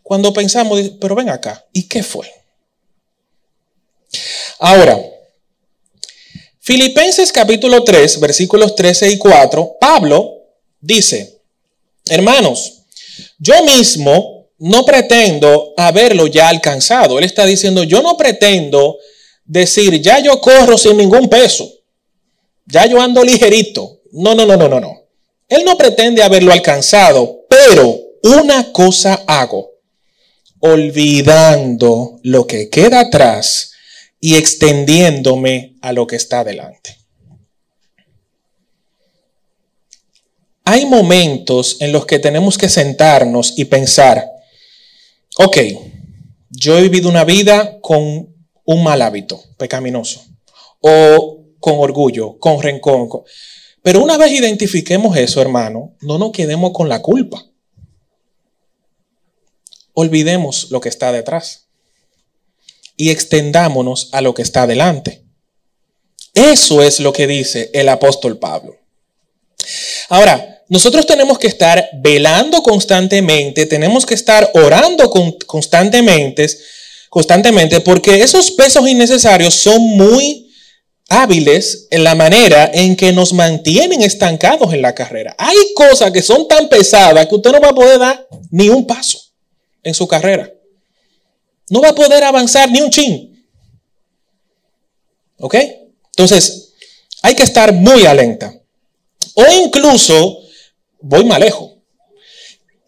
cuando 0.03 0.33
pensamos, 0.33 0.79
pero 0.99 1.15
ven 1.15 1.29
acá, 1.29 1.65
¿y 1.71 1.87
qué 1.87 2.03
fue? 2.03 2.29
Ahora, 4.59 4.99
Filipenses 6.59 7.31
capítulo 7.31 7.83
3, 7.83 8.19
versículos 8.19 8.75
13 8.75 9.11
y 9.11 9.17
4, 9.17 9.77
Pablo 9.79 10.43
dice, 10.79 11.39
hermanos, 12.09 12.83
yo 13.39 13.63
mismo 13.63 14.49
no 14.59 14.85
pretendo 14.85 15.73
haberlo 15.75 16.27
ya 16.27 16.49
alcanzado. 16.49 17.17
Él 17.17 17.25
está 17.25 17.45
diciendo, 17.45 17.83
yo 17.83 18.03
no 18.03 18.15
pretendo 18.15 18.99
decir, 19.43 19.99
ya 20.01 20.19
yo 20.19 20.39
corro 20.39 20.77
sin 20.77 20.97
ningún 20.97 21.27
peso, 21.29 21.67
ya 22.65 22.85
yo 22.85 23.01
ando 23.01 23.23
ligerito. 23.23 24.01
No, 24.11 24.35
no, 24.35 24.45
no, 24.45 24.57
no, 24.57 24.67
no, 24.67 24.79
no. 24.79 25.00
Él 25.51 25.65
no 25.65 25.77
pretende 25.77 26.23
haberlo 26.23 26.53
alcanzado, 26.53 27.41
pero 27.49 27.99
una 28.23 28.71
cosa 28.71 29.21
hago, 29.27 29.71
olvidando 30.61 32.21
lo 32.23 32.47
que 32.47 32.69
queda 32.69 33.01
atrás 33.01 33.73
y 34.21 34.37
extendiéndome 34.37 35.75
a 35.81 35.91
lo 35.91 36.07
que 36.07 36.15
está 36.15 36.45
delante. 36.45 36.97
Hay 40.63 40.85
momentos 40.85 41.81
en 41.81 41.91
los 41.91 42.05
que 42.05 42.19
tenemos 42.19 42.57
que 42.57 42.69
sentarnos 42.69 43.55
y 43.57 43.65
pensar, 43.65 44.25
ok, 45.37 45.57
yo 46.49 46.77
he 46.77 46.83
vivido 46.83 47.09
una 47.09 47.25
vida 47.25 47.81
con 47.81 48.33
un 48.63 48.83
mal 48.83 49.01
hábito 49.01 49.43
pecaminoso 49.57 50.23
o 50.79 51.43
con 51.59 51.73
orgullo, 51.79 52.39
con 52.39 52.61
rencor. 52.61 53.25
Pero 53.83 54.01
una 54.01 54.17
vez 54.17 54.31
identifiquemos 54.31 55.17
eso, 55.17 55.41
hermano, 55.41 55.95
no 56.01 56.17
nos 56.17 56.31
quedemos 56.31 56.71
con 56.71 56.87
la 56.87 57.01
culpa. 57.01 57.45
Olvidemos 59.93 60.69
lo 60.71 60.79
que 60.79 60.89
está 60.89 61.11
detrás 61.11 61.67
y 62.95 63.09
extendámonos 63.09 64.09
a 64.11 64.21
lo 64.21 64.33
que 64.33 64.43
está 64.43 64.67
delante. 64.67 65.23
Eso 66.33 66.81
es 66.81 66.99
lo 66.99 67.11
que 67.11 67.27
dice 67.27 67.69
el 67.73 67.89
apóstol 67.89 68.37
Pablo. 68.37 68.77
Ahora, 70.09 70.63
nosotros 70.69 71.05
tenemos 71.05 71.37
que 71.37 71.47
estar 71.47 71.89
velando 71.95 72.63
constantemente, 72.63 73.65
tenemos 73.65 74.05
que 74.05 74.13
estar 74.13 74.49
orando 74.53 75.09
constantemente, 75.45 76.47
constantemente, 77.09 77.81
porque 77.81 78.21
esos 78.21 78.51
pesos 78.51 78.87
innecesarios 78.87 79.53
son 79.53 79.81
muy 79.81 80.40
hábiles 81.11 81.87
en 81.91 82.03
la 82.03 82.15
manera 82.15 82.71
en 82.73 82.95
que 82.95 83.11
nos 83.11 83.33
mantienen 83.33 84.01
estancados 84.01 84.73
en 84.73 84.81
la 84.81 84.95
carrera. 84.95 85.35
Hay 85.37 85.57
cosas 85.75 86.11
que 86.11 86.21
son 86.21 86.47
tan 86.47 86.69
pesadas 86.69 87.27
que 87.27 87.35
usted 87.35 87.51
no 87.51 87.59
va 87.59 87.69
a 87.69 87.75
poder 87.75 87.99
dar 87.99 88.27
ni 88.49 88.69
un 88.69 88.87
paso 88.87 89.19
en 89.83 89.93
su 89.93 90.07
carrera 90.07 90.51
no 91.71 91.79
va 91.79 91.89
a 91.89 91.95
poder 91.95 92.21
avanzar 92.23 92.69
ni 92.69 92.81
un 92.81 92.91
chin. 92.91 93.47
¿Ok? 95.39 95.55
Entonces, 96.09 96.73
hay 97.21 97.33
que 97.33 97.43
estar 97.43 97.71
muy 97.73 98.05
alenta. 98.05 98.53
O 99.35 99.45
incluso, 99.63 100.41
voy 100.99 101.23
más 101.23 101.39
lejos. 101.39 101.71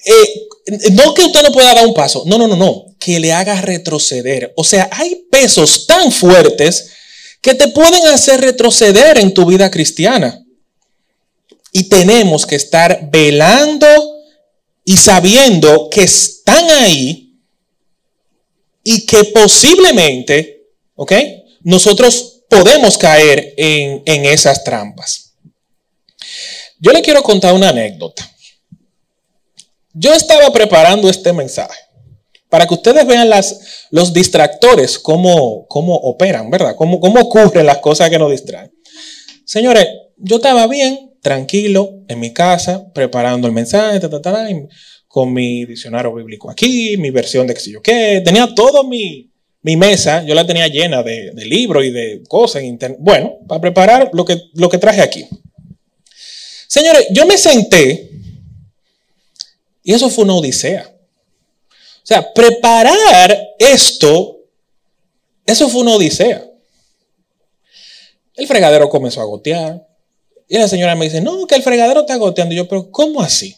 Eh, 0.05 0.47
no 0.91 1.13
que 1.13 1.23
usted 1.23 1.43
no 1.43 1.53
pueda 1.53 1.73
dar 1.73 1.88
un 1.88 1.93
paso, 1.93 2.23
no, 2.25 2.38
no, 2.38 2.45
no, 2.45 2.57
no, 2.57 2.93
que 2.99 3.21
le 3.21 3.31
haga 3.31 3.62
retroceder. 3.62 4.53
O 4.57 4.65
sea, 4.65 4.89
hay 4.91 5.27
pesos 5.31 5.88
tan 5.88 6.12
fuertes 6.12 6.91
que 7.43 7.53
te 7.53 7.67
pueden 7.67 8.08
hacer 8.08 8.39
retroceder 8.39 9.19
en 9.19 9.34
tu 9.34 9.45
vida 9.45 9.69
cristiana. 9.69 10.41
Y 11.73 11.89
tenemos 11.89 12.45
que 12.45 12.56
estar 12.56 13.10
velando 13.12 13.88
y 14.86 14.95
sabiendo 14.95 15.89
que 15.89 16.03
están 16.03 16.69
ahí 16.69 17.38
y 18.82 19.06
que 19.06 19.25
posiblemente, 19.25 20.69
¿ok? 20.95 21.12
Nosotros 21.63 22.43
podemos 22.49 22.97
caer 22.97 23.53
en, 23.58 24.25
esas 24.25 24.63
trampas. 24.63 25.34
Yo 26.79 26.93
le 26.93 27.01
quiero 27.01 27.23
contar 27.23 27.53
una 27.53 27.69
anécdota. 27.69 28.29
Yo 29.91 30.13
estaba 30.13 30.49
preparando 30.53 31.10
este 31.10 31.34
mensaje 31.34 31.83
para 32.54 32.68
que 32.68 32.76
ustedes 32.76 33.08
vean 33.08 33.32
las, 33.32 33.88
los 33.89 34.13
distractores, 34.13 35.00
cómo, 35.00 35.66
cómo 35.68 35.96
operan, 35.96 36.52
¿verdad? 36.52 36.76
Cómo, 36.78 37.00
cómo 37.00 37.20
ocurren 37.22 37.66
las 37.66 37.80
cosas 37.80 38.12
que 38.12 38.20
nos 38.20 38.30
distraen. 38.30 38.72
Señores, 39.44 39.88
yo 40.18 40.36
estaba 40.36 40.68
bien, 40.68 41.16
tranquilo, 41.20 42.04
en 42.08 42.20
mi 42.20 42.32
casa, 42.32 42.94
preparando 42.94 43.48
el 43.48 43.54
mensaje, 43.54 44.00
con 45.08 45.34
mi 45.34 45.66
diccionario 45.66 46.13
bíblico 46.13 46.52
aquí, 46.52 46.96
mi 46.98 47.10
versión 47.10 47.48
de 47.48 47.56
que 47.56 47.72
yo 47.72 47.82
qué, 47.82 48.22
tenía 48.24 48.48
todo 48.54 48.84
mi, 48.84 49.32
mesa, 49.63 50.24
yo 50.24 50.36
la 50.36 50.46
tenía 50.46 50.68
llena 50.68 51.02
de, 51.02 51.34
libros 51.48 51.84
y 51.84 51.89
de 51.89 52.22
cosas. 52.30 52.62
Bueno, 53.00 53.39
para 53.48 53.62
preparar 53.62 54.12
lo 54.13 54.26
que, 54.26 54.38
lo 54.54 54.70
que 54.70 54.78
traje 54.78 55.02
aquí. 55.02 55.26
Señores, 56.68 57.08
yo 57.10 57.26
me 57.26 57.36
senté 57.36 58.12
y 59.82 59.92
eso 59.92 60.08
fue 60.12 60.26
una 60.26 60.36
odisea. 60.36 60.92
O 62.04 62.06
sea, 62.06 62.34
preparar 62.34 63.56
esto, 63.58 64.39
eso 65.46 65.70
fue 65.70 65.82
una 65.82 65.94
odisea. 65.94 66.46
El 68.36 68.46
fregadero 68.46 68.89
comenzó 68.89 69.22
a 69.22 69.26
gotear. 69.26 69.88
Y 70.50 70.58
la 70.58 70.68
señora 70.68 70.96
me 70.96 71.06
dice, 71.06 71.22
no, 71.22 71.48
que 71.48 71.56
el 71.56 71.63
fregadero 71.63 72.02
está 72.02 72.18
goteando. 72.18 72.54
Y 72.54 72.58
yo, 72.58 72.68
pero 72.68 72.92
¿cómo 72.92 73.22
así? 73.22 73.56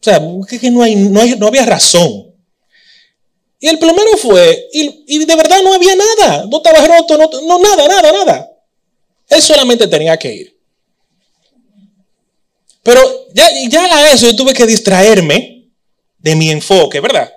O 0.00 0.04
sea, 0.04 0.20
que 0.60 0.70
no, 0.70 0.82
hay, 0.82 0.96
no, 0.96 1.46
había 1.46 1.64
razón. 1.64 2.30
Y 3.58 3.68
el 3.68 3.78
plomero 3.78 4.18
fue, 4.18 4.68
y, 4.74 5.24
de 5.24 5.36
verdad 5.36 5.62
no 5.62 5.72
había 5.72 5.96
nada. 5.96 6.44
No 6.44 6.58
estaba 6.58 6.86
roto, 6.86 7.16
no, 7.16 7.30
no, 7.46 7.58
nada, 7.58 7.88
nada, 7.88 8.12
nada. 8.12 8.50
Él 9.30 9.40
solamente 9.40 9.88
tenía 9.88 10.18
que 10.18 10.34
ir. 10.34 10.60
Pero 12.82 13.00
ya, 13.32 13.48
ya 13.70 13.84
a 13.96 14.12
eso 14.12 14.26
yo 14.26 14.36
tuve 14.36 14.52
que 14.52 14.66
distraerme 14.66 15.53
de 16.24 16.34
mi 16.34 16.50
enfoque, 16.50 17.00
¿verdad? 17.00 17.30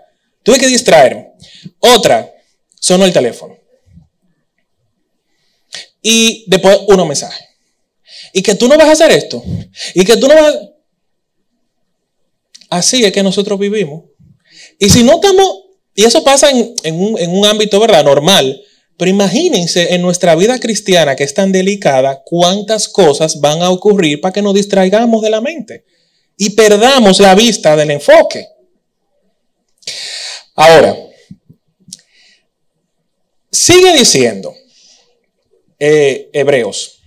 Tuve 0.43 0.57
que 0.57 0.67
distraerme. 0.67 1.33
Otra, 1.79 2.33
sonó 2.79 3.03
el 3.03 3.11
teléfono. 3.11 3.57
Y 6.01 6.45
después 6.47 6.79
uno 6.87 7.05
mensaje. 7.05 7.43
Y 8.31 8.41
que 8.41 8.55
tú 8.55 8.69
no 8.69 8.77
vas 8.77 8.87
a 8.87 8.93
hacer 8.93 9.11
esto. 9.11 9.43
Y 9.93 10.05
que 10.05 10.15
tú 10.15 10.29
no 10.29 10.35
vas 10.35 10.55
a... 10.55 10.59
Así 12.69 13.03
es 13.03 13.11
que 13.11 13.23
nosotros 13.23 13.59
vivimos. 13.59 14.05
Y 14.79 14.89
si 14.89 15.03
no 15.03 15.15
estamos, 15.15 15.63
y 15.93 16.05
eso 16.05 16.23
pasa 16.23 16.49
en, 16.49 16.95
un, 16.95 17.45
ámbito, 17.45 17.79
¿verdad? 17.81 18.05
Normal. 18.05 18.63
Pero 18.95 19.11
imagínense 19.11 19.93
en 19.95 20.01
nuestra 20.01 20.33
vida 20.35 20.59
cristiana 20.59 21.17
que 21.17 21.25
es 21.25 21.33
tan 21.33 21.51
delicada, 21.51 22.23
cuántas 22.23 22.87
cosas 22.87 23.41
van 23.41 23.61
a 23.61 23.69
ocurrir 23.69 24.21
para 24.21 24.31
que 24.31 24.41
nos 24.41 24.53
distraigamos 24.53 25.21
de 25.21 25.29
la 25.29 25.41
mente 25.41 25.83
y 26.37 26.51
perdamos 26.51 27.19
la 27.19 27.35
vista 27.35 27.75
del 27.75 27.91
enfoque. 27.91 28.56
Ahora, 30.57 30.97
sigue 33.49 33.93
diciendo 33.93 34.53
eh, 35.79 36.29
Hebreos 36.33 36.97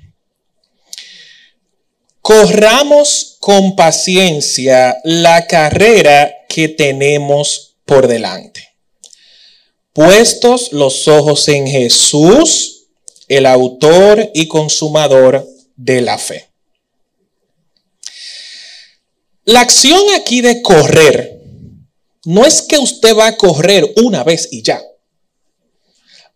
corramos 2.23 3.39
con 3.41 3.75
paciencia 3.75 4.97
la 5.03 5.49
carrera 5.49 6.33
que 6.49 6.69
tenemos 6.69 7.75
por 7.85 8.07
delante. 8.07 8.69
puestos 9.93 10.73
los 10.73 11.09
ojos 11.09 11.49
en 11.49 11.67
Jesús, 11.67 12.87
el 13.27 13.47
autor 13.47 14.31
y 14.33 14.47
consumador 14.47 15.45
de 15.75 16.01
la 16.03 16.19
fe. 16.19 16.49
La 19.45 19.63
acción 19.63 20.01
aquí 20.15 20.41
de 20.41 20.63
correr 20.63 21.40
no 22.25 22.45
es 22.45 22.63
que 22.63 22.79
usted 22.79 23.17
va 23.17 23.29
a 23.29 23.37
correr 23.37 23.93
una 24.03 24.25
vez 24.25 24.49
y 24.51 24.63
ya. 24.63 24.81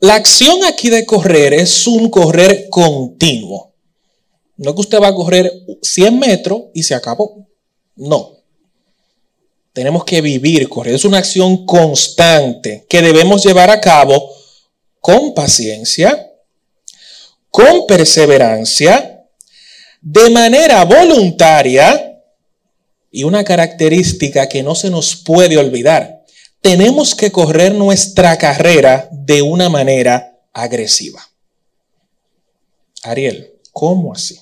La 0.01 0.15
acción 0.17 0.65
aquí 0.65 0.91
de 0.91 1.07
correr 1.07 1.55
es 1.55 1.87
un 1.87 2.11
correr 2.11 2.69
continuo. 2.69 3.73
No 4.57 4.75
que 4.75 4.81
usted 4.81 5.01
va 5.01 5.09
a 5.09 5.15
correr 5.15 5.51
100 5.83 6.19
metros 6.19 6.65
y 6.75 6.83
se 6.83 6.95
acabó. 6.95 7.47
No. 7.97 8.33
Tenemos 9.73 10.05
que 10.05 10.21
vivir 10.21 10.69
correr. 10.69 10.95
Es 10.95 11.05
una 11.05 11.19
acción 11.19 11.67
constante 11.67 12.87
que 12.89 13.03
debemos 13.03 13.45
llevar 13.45 13.71
a 13.71 13.81
cabo 13.81 14.31
con 15.01 15.35
paciencia, 15.35 16.31
con 17.51 17.87
perseverancia, 17.87 19.27
de 20.01 20.31
manera 20.31 20.85
voluntaria 20.85 22.14
y 23.15 23.23
una 23.23 23.45
característica 23.45 24.49
que 24.49 24.65
no 24.65 24.75
se 24.75 24.91
nos 24.91 25.15
puede 25.15 25.57
olvidar. 25.57 26.25
Tenemos 26.61 27.15
que 27.15 27.31
correr 27.31 27.73
nuestra 27.73 28.37
carrera 28.39 29.09
de 29.13 29.41
una 29.41 29.69
manera 29.69 30.41
agresiva. 30.53 31.25
Ariel, 33.05 33.53
¿cómo 33.71 34.13
así? 34.13 34.41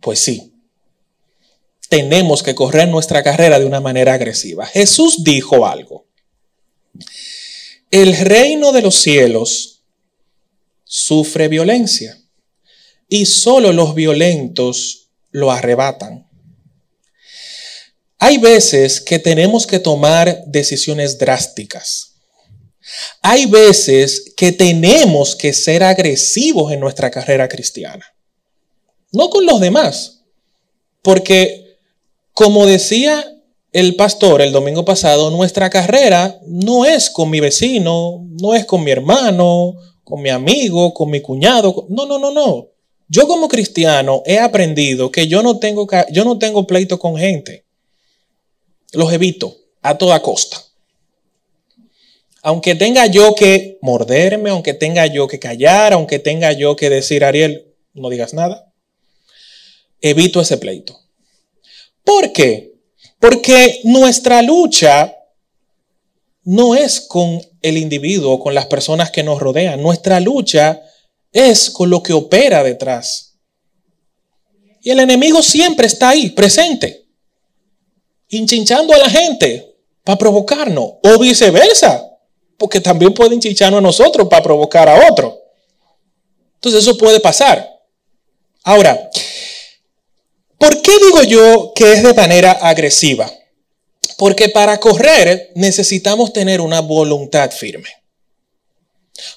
Pues 0.00 0.20
sí, 0.20 0.52
tenemos 1.88 2.42
que 2.42 2.54
correr 2.54 2.88
nuestra 2.88 3.22
carrera 3.22 3.58
de 3.58 3.64
una 3.64 3.80
manera 3.80 4.12
agresiva. 4.12 4.66
Jesús 4.66 5.24
dijo 5.24 5.66
algo. 5.66 6.06
El 7.90 8.14
reino 8.14 8.72
de 8.72 8.82
los 8.82 8.96
cielos 8.96 9.84
sufre 10.84 11.48
violencia 11.48 12.20
y 13.08 13.24
solo 13.24 13.72
los 13.72 13.94
violentos 13.94 15.08
lo 15.30 15.50
arrebatan. 15.50 16.29
Hay 18.22 18.36
veces 18.36 19.00
que 19.00 19.18
tenemos 19.18 19.66
que 19.66 19.78
tomar 19.78 20.44
decisiones 20.46 21.18
drásticas. 21.18 22.16
Hay 23.22 23.46
veces 23.46 24.34
que 24.36 24.52
tenemos 24.52 25.34
que 25.34 25.54
ser 25.54 25.82
agresivos 25.82 26.70
en 26.70 26.80
nuestra 26.80 27.10
carrera 27.10 27.48
cristiana. 27.48 28.04
No 29.10 29.30
con 29.30 29.46
los 29.46 29.58
demás. 29.58 30.20
Porque, 31.00 31.78
como 32.34 32.66
decía 32.66 33.24
el 33.72 33.96
pastor 33.96 34.42
el 34.42 34.52
domingo 34.52 34.84
pasado, 34.84 35.30
nuestra 35.30 35.70
carrera 35.70 36.38
no 36.46 36.84
es 36.84 37.08
con 37.08 37.30
mi 37.30 37.40
vecino, 37.40 38.26
no 38.38 38.54
es 38.54 38.66
con 38.66 38.84
mi 38.84 38.90
hermano, 38.90 39.76
con 40.04 40.20
mi 40.20 40.28
amigo, 40.28 40.92
con 40.92 41.08
mi 41.08 41.22
cuñado. 41.22 41.86
No, 41.88 42.04
no, 42.04 42.18
no, 42.18 42.30
no. 42.30 42.68
Yo 43.08 43.26
como 43.26 43.48
cristiano 43.48 44.22
he 44.26 44.38
aprendido 44.38 45.10
que 45.10 45.26
yo 45.26 45.42
no 45.42 45.58
tengo, 45.58 45.88
yo 46.12 46.24
no 46.26 46.38
tengo 46.38 46.66
pleito 46.66 46.98
con 46.98 47.16
gente 47.16 47.69
los 48.92 49.12
evito 49.12 49.56
a 49.82 49.96
toda 49.96 50.20
costa. 50.20 50.62
Aunque 52.42 52.74
tenga 52.74 53.06
yo 53.06 53.34
que 53.34 53.78
morderme, 53.82 54.50
aunque 54.50 54.72
tenga 54.74 55.06
yo 55.06 55.28
que 55.28 55.38
callar, 55.38 55.92
aunque 55.92 56.18
tenga 56.18 56.52
yo 56.52 56.74
que 56.74 56.88
decir, 56.88 57.24
Ariel, 57.24 57.74
no 57.92 58.08
digas 58.08 58.32
nada, 58.32 58.72
evito 60.00 60.40
ese 60.40 60.56
pleito. 60.56 60.98
¿Por 62.02 62.32
qué? 62.32 62.72
Porque 63.18 63.80
nuestra 63.84 64.40
lucha 64.40 65.14
no 66.44 66.74
es 66.74 67.00
con 67.00 67.42
el 67.60 67.76
individuo, 67.76 68.40
con 68.40 68.54
las 68.54 68.66
personas 68.66 69.10
que 69.10 69.22
nos 69.22 69.40
rodean. 69.40 69.82
Nuestra 69.82 70.18
lucha 70.18 70.82
es 71.32 71.68
con 71.68 71.90
lo 71.90 72.02
que 72.02 72.14
opera 72.14 72.64
detrás. 72.64 73.36
Y 74.82 74.90
el 74.90 75.00
enemigo 75.00 75.42
siempre 75.42 75.86
está 75.86 76.08
ahí, 76.08 76.30
presente 76.30 76.99
hinchinchando 78.30 78.94
a 78.94 78.98
la 78.98 79.10
gente 79.10 79.76
para 80.02 80.18
provocarnos, 80.18 80.94
o 81.02 81.18
viceversa, 81.18 82.02
porque 82.56 82.80
también 82.80 83.12
puede 83.12 83.34
hinchincharnos 83.34 83.78
a 83.78 83.82
nosotros 83.82 84.28
para 84.28 84.42
provocar 84.42 84.88
a 84.88 85.08
otro. 85.10 85.38
Entonces 86.54 86.82
eso 86.82 86.96
puede 86.96 87.20
pasar. 87.20 87.68
Ahora, 88.64 89.10
¿por 90.58 90.82
qué 90.82 90.92
digo 90.98 91.22
yo 91.24 91.72
que 91.74 91.92
es 91.92 92.02
de 92.02 92.14
manera 92.14 92.52
agresiva? 92.52 93.30
Porque 94.16 94.48
para 94.50 94.78
correr 94.78 95.50
necesitamos 95.54 96.32
tener 96.32 96.60
una 96.60 96.80
voluntad 96.80 97.50
firme. 97.50 97.88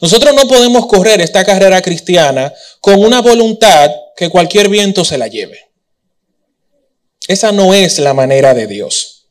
Nosotros 0.01 0.33
no 0.33 0.47
podemos 0.47 0.85
correr 0.87 1.21
esta 1.21 1.43
carrera 1.43 1.81
cristiana 1.81 2.53
con 2.81 2.99
una 2.99 3.21
voluntad 3.21 3.89
que 4.15 4.29
cualquier 4.29 4.69
viento 4.69 5.03
se 5.05 5.17
la 5.17 5.27
lleve. 5.27 5.72
Esa 7.27 7.51
no 7.51 7.73
es 7.73 7.99
la 7.99 8.13
manera 8.13 8.53
de 8.53 8.67
Dios. 8.67 9.27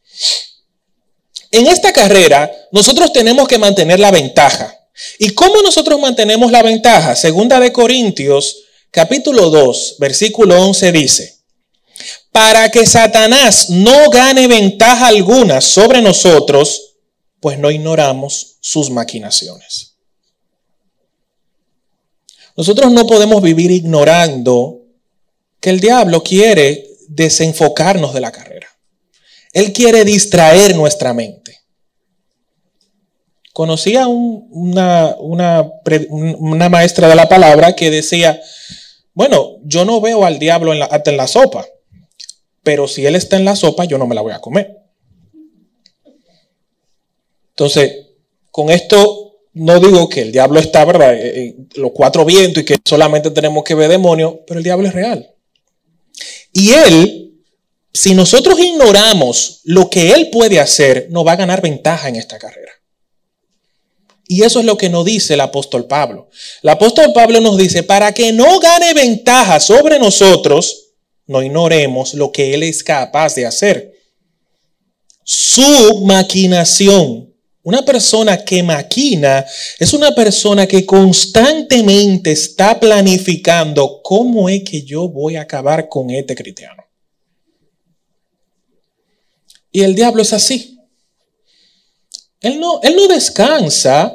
En 1.51 1.67
esta 1.67 1.93
carrera, 1.93 2.51
nosotros 2.73 3.13
tenemos 3.13 3.47
que 3.47 3.59
mantener 3.59 4.01
la 4.01 4.11
ventaja. 4.11 4.75
¿Y 5.19 5.31
cómo 5.31 5.61
nosotros 5.63 6.01
mantenemos 6.01 6.51
la 6.51 6.63
ventaja? 6.63 7.15
Segunda 7.15 7.61
de 7.61 7.73
Corintios, 7.73 8.63
capítulo 8.91 9.51
2, 9.51 9.97
versículo 9.99 10.61
11 10.61 10.93
dice, 10.93 11.39
para 12.31 12.71
que 12.71 12.87
Satanás 12.87 13.69
no 13.69 14.09
gane 14.09 14.47
ventaja 14.47 15.09
alguna 15.09 15.61
sobre 15.61 16.01
nosotros, 16.01 16.95
pues 17.41 17.59
no 17.59 17.71
ignoramos 17.71 18.57
sus 18.61 18.89
maquinaciones. 18.89 19.95
Nosotros 22.57 22.93
no 22.93 23.07
podemos 23.07 23.43
vivir 23.43 23.71
ignorando 23.71 24.81
que 25.61 25.71
el 25.71 25.81
diablo 25.81 26.23
quiere 26.23 26.92
desenfocarnos 27.15 28.15
de 28.15 28.21
la 28.21 28.33
carrera. 28.33 28.69
Él 29.53 29.73
quiere 29.73 30.05
distraer 30.05 30.75
nuestra 30.75 31.13
mente. 31.13 31.59
Conocí 33.53 33.97
a 33.97 34.09
una, 34.09 35.15
una, 35.19 36.69
maestra 36.71 37.07
de 37.09 37.15
la 37.15 37.29
palabra 37.29 37.77
que 37.77 37.91
decía, 37.91 38.41
bueno, 39.13 39.59
yo 39.63 39.85
no 39.85 40.01
veo 40.01 40.25
al 40.25 40.39
diablo 40.39 40.73
en 40.73 40.79
la, 40.79 40.87
hasta 40.87 41.11
en 41.11 41.19
la 41.19 41.27
sopa, 41.27 41.67
pero 42.63 42.89
si 42.89 43.05
él 43.05 43.15
está 43.15 43.37
en 43.37 43.45
la 43.45 43.55
sopa, 43.55 43.85
yo 43.85 43.99
no 43.99 44.07
me 44.07 44.15
la 44.15 44.23
voy 44.23 44.33
a 44.33 44.41
comer. 44.41 44.79
Entonces, 47.51 48.07
con 48.51 48.71
esto 48.71 49.35
no 49.53 49.81
digo 49.81 50.09
que 50.09 50.23
el 50.23 50.33
diablo 50.33 50.59
está, 50.59 50.87
¿verdad? 50.87 51.15
En 51.15 51.69
los 51.77 51.93
cuatro 51.93 52.25
vientos 52.25 52.63
y 52.63 52.67
que 52.67 52.79
solamente 52.83 53.31
tenemos 53.31 53.65
que 53.65 53.75
ver 53.75 53.91
demonios, 53.91 54.37
pero 54.47 54.59
el 54.59 54.65
diablo 54.65 54.89
es 54.89 54.95
real. 54.95 55.33
Y 56.53 56.73
Él, 56.73 57.35
si 57.93 58.15
nosotros 58.15 58.59
ignoramos 58.59 59.61
lo 59.65 59.89
que 59.91 60.13
Él 60.13 60.31
puede 60.31 60.61
hacer, 60.61 61.09
nos 61.11 61.27
va 61.27 61.33
a 61.33 61.37
ganar 61.37 61.63
ventaja 61.63 62.09
en 62.09 62.17
esta 62.17 62.39
carrera. 62.39 62.73
Y 64.29 64.45
eso 64.45 64.61
es 64.61 64.65
lo 64.65 64.79
que 64.79 64.89
nos 64.89 65.05
dice 65.05 65.35
el 65.35 65.41
apóstol 65.41 65.87
Pablo. 65.87 66.29
El 66.63 66.71
apóstol 66.71 67.13
Pablo 67.15 67.41
nos 67.41 67.59
dice, 67.59 67.83
para 67.83 68.13
que 68.13 68.33
no 68.33 68.61
gane 68.61 68.95
ventaja 68.95 69.61
sobre 69.61 69.99
nosotros, 69.99 70.93
no 71.27 71.43
ignoremos 71.43 72.15
lo 72.15 72.33
que 72.33 72.55
Él 72.55 72.63
es 72.63 72.83
capaz 72.83 73.35
de 73.35 73.47
hacer. 73.47 73.93
Su 75.25 76.03
maquinación. 76.05 77.32
Una 77.65 77.85
persona 77.85 78.45
que 78.45 78.63
maquina 78.63 79.45
es 79.79 79.93
una 79.93 80.13
persona 80.13 80.67
que 80.67 80.85
constantemente 80.85 82.33
está 82.33 82.79
planificando 82.81 84.01
cómo 84.03 84.49
es 84.49 84.63
que 84.65 84.83
yo 84.83 85.09
voy 85.09 85.37
a 85.37 85.43
acabar 85.43 85.89
con 85.89 86.11
este 86.11 86.35
cristiano. 86.35 86.83
Y 89.71 89.83
el 89.83 89.95
diablo 89.95 90.23
es 90.23 90.33
así. 90.33 90.79
Él 92.41 92.59
no, 92.59 92.81
él 92.83 92.97
no 92.97 93.07
descansa. 93.07 94.13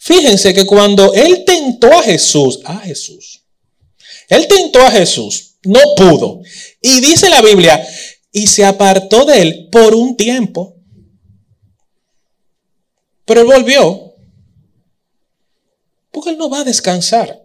Fíjense 0.00 0.52
que 0.52 0.66
cuando 0.66 1.14
él 1.14 1.44
tentó 1.46 1.92
a 1.92 2.02
Jesús, 2.02 2.60
a 2.64 2.78
Jesús, 2.80 3.44
él 4.28 4.48
tentó 4.48 4.80
a 4.80 4.90
Jesús, 4.90 5.56
no 5.62 5.80
pudo. 5.96 6.42
Y 6.82 7.00
dice 7.00 7.30
la 7.30 7.40
Biblia, 7.40 7.86
y 8.32 8.48
se 8.48 8.64
apartó 8.64 9.24
de 9.24 9.40
él 9.40 9.68
por 9.70 9.94
un 9.94 10.16
tiempo. 10.16 10.73
Pero 13.24 13.40
él 13.40 13.46
volvió. 13.46 14.14
Porque 16.10 16.30
él 16.30 16.38
no 16.38 16.48
va 16.48 16.60
a 16.60 16.64
descansar 16.64 17.44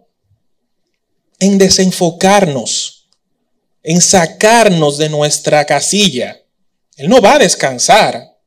en 1.40 1.56
desenfocarnos, 1.58 3.08
en 3.82 4.00
sacarnos 4.00 4.98
de 4.98 5.08
nuestra 5.08 5.64
casilla. 5.64 6.38
Él 6.96 7.08
no 7.08 7.20
va 7.20 7.34
a 7.34 7.38
descansar 7.38 8.38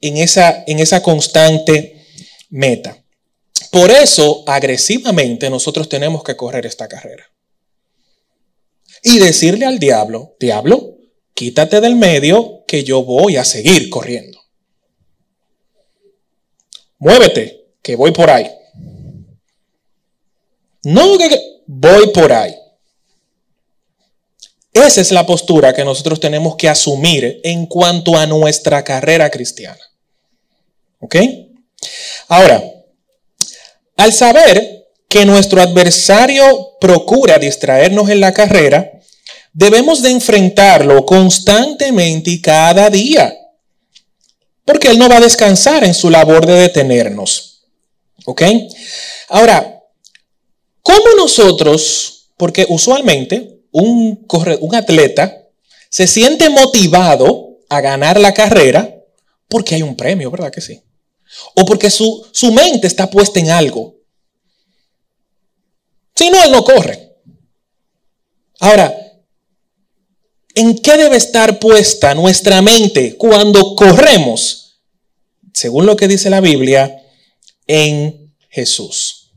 en 0.00 0.16
esa, 0.16 0.64
en 0.66 0.78
esa 0.78 1.02
constante 1.02 2.06
meta. 2.48 3.04
Por 3.70 3.90
eso, 3.90 4.44
agresivamente, 4.46 5.50
nosotros 5.50 5.88
tenemos 5.88 6.24
que 6.24 6.36
correr 6.36 6.64
esta 6.64 6.88
carrera. 6.88 7.30
Y 9.02 9.18
decirle 9.18 9.66
al 9.66 9.78
diablo, 9.78 10.36
diablo, 10.40 10.96
quítate 11.34 11.80
del 11.80 11.96
medio 11.96 12.64
que 12.66 12.82
yo 12.82 13.04
voy 13.04 13.36
a 13.36 13.44
seguir 13.44 13.90
corriendo. 13.90 14.37
Muévete, 16.98 17.66
que 17.82 17.96
voy 17.96 18.12
por 18.12 18.30
ahí. 18.30 18.50
No 20.84 21.18
que 21.18 21.40
voy 21.66 22.08
por 22.12 22.32
ahí. 22.32 22.54
Esa 24.72 25.00
es 25.00 25.10
la 25.10 25.26
postura 25.26 25.74
que 25.74 25.84
nosotros 25.84 26.20
tenemos 26.20 26.56
que 26.56 26.68
asumir 26.68 27.40
en 27.42 27.66
cuanto 27.66 28.16
a 28.16 28.26
nuestra 28.26 28.84
carrera 28.84 29.28
cristiana. 29.30 29.80
¿Ok? 31.00 31.16
Ahora, 32.28 32.62
al 33.96 34.12
saber 34.12 34.86
que 35.08 35.24
nuestro 35.24 35.60
adversario 35.60 36.76
procura 36.80 37.38
distraernos 37.38 38.08
en 38.10 38.20
la 38.20 38.32
carrera, 38.32 38.92
debemos 39.52 40.02
de 40.02 40.10
enfrentarlo 40.10 41.04
constantemente 41.04 42.30
y 42.30 42.40
cada 42.40 42.90
día, 42.90 43.34
porque 44.68 44.88
él 44.88 44.98
no 44.98 45.08
va 45.08 45.16
a 45.16 45.20
descansar 45.20 45.82
en 45.82 45.94
su 45.94 46.10
labor 46.10 46.44
de 46.44 46.52
detenernos. 46.52 47.62
¿Ok? 48.26 48.42
Ahora, 49.30 49.82
¿cómo 50.82 51.14
nosotros, 51.16 52.28
porque 52.36 52.66
usualmente 52.68 53.62
un, 53.70 54.26
un 54.60 54.74
atleta 54.74 55.48
se 55.88 56.06
siente 56.06 56.50
motivado 56.50 57.60
a 57.70 57.80
ganar 57.80 58.20
la 58.20 58.34
carrera 58.34 58.94
porque 59.48 59.74
hay 59.74 59.80
un 59.80 59.96
premio, 59.96 60.30
¿verdad 60.30 60.52
que 60.52 60.60
sí? 60.60 60.82
O 61.54 61.64
porque 61.64 61.88
su, 61.88 62.28
su 62.30 62.52
mente 62.52 62.88
está 62.88 63.08
puesta 63.08 63.40
en 63.40 63.48
algo. 63.48 63.94
Si 66.14 66.28
no, 66.28 66.44
él 66.44 66.52
no 66.52 66.62
corre. 66.62 67.16
Ahora, 68.60 69.07
¿en 70.58 70.76
qué 70.78 70.96
debe 70.96 71.16
estar 71.16 71.60
puesta 71.60 72.14
nuestra 72.14 72.60
mente 72.62 73.16
cuando 73.16 73.76
corremos? 73.76 74.80
Según 75.54 75.86
lo 75.86 75.96
que 75.96 76.08
dice 76.08 76.30
la 76.30 76.40
Biblia, 76.40 77.00
en 77.66 78.34
Jesús. 78.48 79.30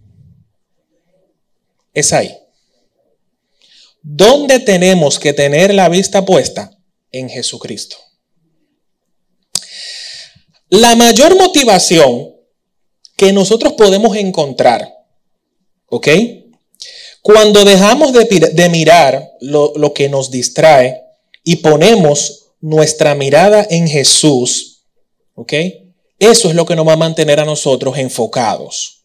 Es 1.93 2.11
ahí. 2.11 2.35
¿Dónde 4.01 4.59
tenemos 4.59 5.19
que 5.19 5.33
tener 5.33 5.73
la 5.73 5.89
vista 5.89 6.25
puesta? 6.25 6.71
En 7.11 7.29
Jesucristo. 7.29 7.97
La 10.69 10.95
mayor 10.95 11.35
motivación 11.35 12.35
que 13.15 13.31
nosotros 13.31 13.73
podemos 13.73 14.15
encontrar, 14.15 14.91
¿ok? 15.87 16.07
Cuando 17.21 17.63
dejamos 17.63 18.13
de, 18.13 18.69
mirar 18.69 19.33
lo, 19.41 19.93
que 19.93 20.09
nos 20.09 20.31
distrae 20.31 21.10
y 21.43 21.57
ponemos 21.57 22.51
nuestra 22.59 23.15
mirada 23.15 23.65
en 23.69 23.87
Jesús, 23.87 24.83
¿ok? 25.35 25.53
Eso 26.19 26.49
es 26.49 26.55
lo 26.55 26.65
que 26.65 26.75
nos 26.75 26.87
va 26.87 26.93
a 26.93 26.97
mantener 26.97 27.39
a 27.39 27.45
nosotros 27.45 27.97
enfocados. 27.97 29.01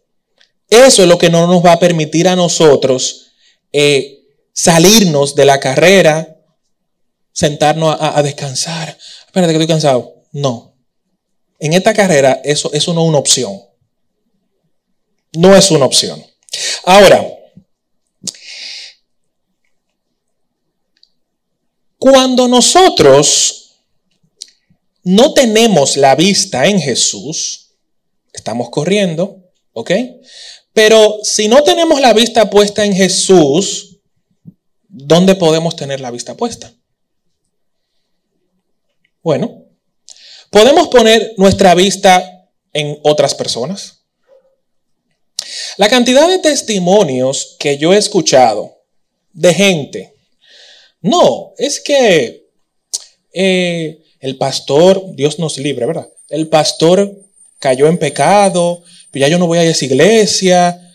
Eso 0.69 1.03
es 1.03 1.09
lo 1.09 1.17
que 1.17 1.31
no 1.31 1.47
nos 1.47 1.65
va 1.65 1.73
a 1.73 1.79
permitir 1.79 2.29
a 2.29 2.37
nosotros 2.37 3.33
eh, 3.73 4.21
salirnos 4.53 5.35
de 5.35 5.45
la 5.45 5.61
carrera, 5.61 6.37
sentarnos 7.33 7.97
a, 7.99 8.23
descansar. 8.23 8.99
Espérate 9.27 9.53
que 9.53 9.59
estoy 9.59 9.75
cansado. 9.75 10.15
No. 10.33 10.75
En 11.59 11.73
esta 11.73 11.95
carrera 11.95 12.41
eso, 12.45 12.71
eso 12.73 12.93
no 12.93 13.03
es 13.03 13.09
una 13.09 13.19
opción. 13.19 13.63
No 15.33 15.57
es 15.57 15.71
una 15.71 15.87
opción. 15.87 16.25
Ahora, 16.85 17.36
cuando 22.13 22.47
nosotros 22.47 23.79
no 25.03 25.35
tenemos 25.35 25.97
la 25.97 26.15
vista 26.15 26.67
en 26.67 26.81
Jesús, 26.81 27.73
estamos 28.33 28.71
corriendo, 28.71 29.43
¿ok? 29.73 29.91
Pero 30.73 31.19
si 31.23 31.49
no 31.49 31.63
tenemos 31.63 32.01
la 32.01 32.13
vista 32.13 32.51
puesta 32.51 32.85
en 32.85 32.95
Jesús, 32.95 33.99
¿dónde 34.89 35.35
podemos 35.35 35.75
tener 35.75 36.01
la 36.01 36.11
vista 36.11 36.37
puesta? 36.37 36.73
Bueno, 39.23 39.67
¿Podemos 40.51 40.89
poner 40.89 41.35
nuestra 41.37 41.75
vista 41.75 42.49
en 42.73 42.99
otras 43.03 43.35
personas? 43.35 44.05
La 45.77 45.89
cantidad 45.89 46.27
de 46.29 46.39
testimonios 46.39 47.57
que 47.59 47.77
yo 47.77 47.93
he 47.93 47.99
escuchado 47.99 48.83
de 49.33 49.53
gente, 49.53 50.16
no, 51.07 51.53
es 51.57 51.79
que 51.79 52.49
eh, 53.33 54.03
el 54.19 54.37
pastor, 54.39 55.15
Dios 55.15 55.39
nos 55.39 55.57
libre, 55.57 55.87
¿verdad? 55.87 56.09
El 56.29 56.49
pastor 56.49 57.17
cayó 57.61 57.87
en 57.87 57.97
pecado, 57.97 58.83
pero 59.13 59.25
ya 59.25 59.29
yo 59.31 59.39
no 59.39 59.47
voy 59.47 59.59
a 59.59 59.63
esa 59.63 59.85
iglesia. 59.85 60.93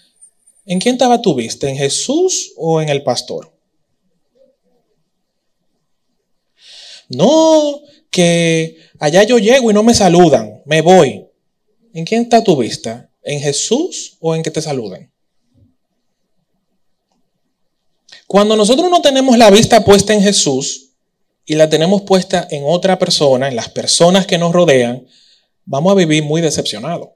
¿En 0.65 0.79
quién 0.79 0.95
estaba 0.95 1.21
tu 1.21 1.33
vista? 1.33 1.69
¿En 1.69 1.77
Jesús 1.77 2.51
o 2.57 2.81
en 2.81 2.89
el 2.89 3.03
pastor? 3.03 3.53
No, 7.07 7.81
que 8.09 8.77
allá 8.99 9.23
yo 9.23 9.37
llego 9.37 9.71
y 9.71 9.73
no 9.73 9.83
me 9.83 9.93
saludan, 9.93 10.61
me 10.65 10.81
voy. 10.81 11.25
¿En 11.93 12.03
quién 12.03 12.23
está 12.23 12.43
tu 12.43 12.57
vista? 12.57 13.09
¿En 13.23 13.39
Jesús 13.39 14.17
o 14.19 14.35
en 14.35 14.43
que 14.43 14.51
te 14.51 14.61
saluden? 14.61 15.10
Cuando 18.31 18.55
nosotros 18.55 18.89
no 18.89 19.01
tenemos 19.01 19.37
la 19.37 19.51
vista 19.51 19.83
puesta 19.83 20.13
en 20.13 20.21
Jesús 20.21 20.91
y 21.45 21.55
la 21.55 21.67
tenemos 21.69 22.03
puesta 22.03 22.47
en 22.49 22.63
otra 22.65 22.97
persona, 22.97 23.49
en 23.49 23.57
las 23.57 23.67
personas 23.67 24.25
que 24.25 24.37
nos 24.37 24.53
rodean, 24.53 25.05
vamos 25.65 25.91
a 25.91 25.95
vivir 25.95 26.23
muy 26.23 26.39
decepcionados. 26.39 27.09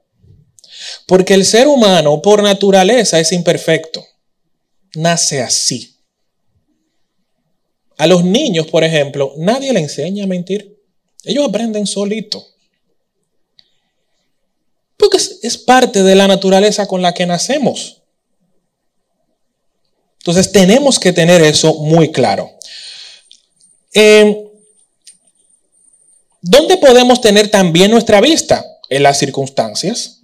Porque 1.06 1.32
el 1.32 1.46
ser 1.46 1.68
humano 1.68 2.20
por 2.20 2.42
naturaleza 2.42 3.18
es 3.18 3.32
imperfecto. 3.32 4.04
Nace 4.94 5.40
así. 5.40 5.96
A 7.96 8.06
los 8.06 8.22
niños, 8.22 8.66
por 8.66 8.84
ejemplo, 8.84 9.32
nadie 9.38 9.72
le 9.72 9.80
enseña 9.80 10.24
a 10.24 10.26
mentir. 10.26 10.84
Ellos 11.24 11.48
aprenden 11.48 11.86
solito. 11.86 12.44
Porque 14.98 15.16
es, 15.16 15.56
parte 15.56 16.02
de 16.02 16.14
la 16.14 16.28
naturaleza 16.28 16.86
con 16.86 17.00
la 17.00 17.14
que 17.14 17.24
nacemos. 17.24 18.02
Entonces 20.26 20.50
tenemos 20.50 20.98
que 20.98 21.12
tener 21.12 21.40
eso 21.40 21.74
muy 21.74 22.10
claro. 22.10 22.50
Em, 23.92 24.36
¿Dónde 26.42 26.76
podemos 26.78 27.20
tener 27.20 27.48
también 27.48 27.92
nuestra 27.92 28.20
vista? 28.20 28.66
En 28.88 29.04
las 29.04 29.20
circunstancias. 29.20 30.22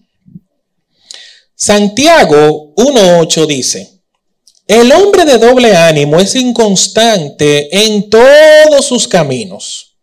Santiago 1.55 2.75
1.8 2.75 3.47
dice, 3.47 4.01
el 4.67 4.91
hombre 4.91 5.25
de 5.25 5.39
doble 5.39 5.77
ánimo 5.77 6.19
es 6.19 6.35
inconstante 6.35 7.69
en 7.85 8.11
todos 8.11 8.85
sus 8.85 9.07
caminos. 9.07 9.95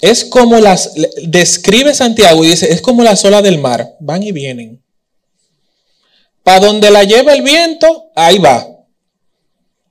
Es 0.00 0.24
como 0.24 0.60
las, 0.60 0.92
describe 1.24 1.92
Santiago 1.92 2.44
y 2.44 2.50
dice, 2.50 2.72
es 2.72 2.80
como 2.80 3.02
las 3.02 3.24
olas 3.24 3.42
del 3.42 3.58
mar, 3.58 3.96
van 3.98 4.22
y 4.22 4.30
vienen. 4.30 4.83
Para 6.44 6.60
donde 6.60 6.90
la 6.90 7.02
lleva 7.02 7.32
el 7.32 7.42
viento, 7.42 8.12
ahí 8.14 8.38
va. 8.38 8.68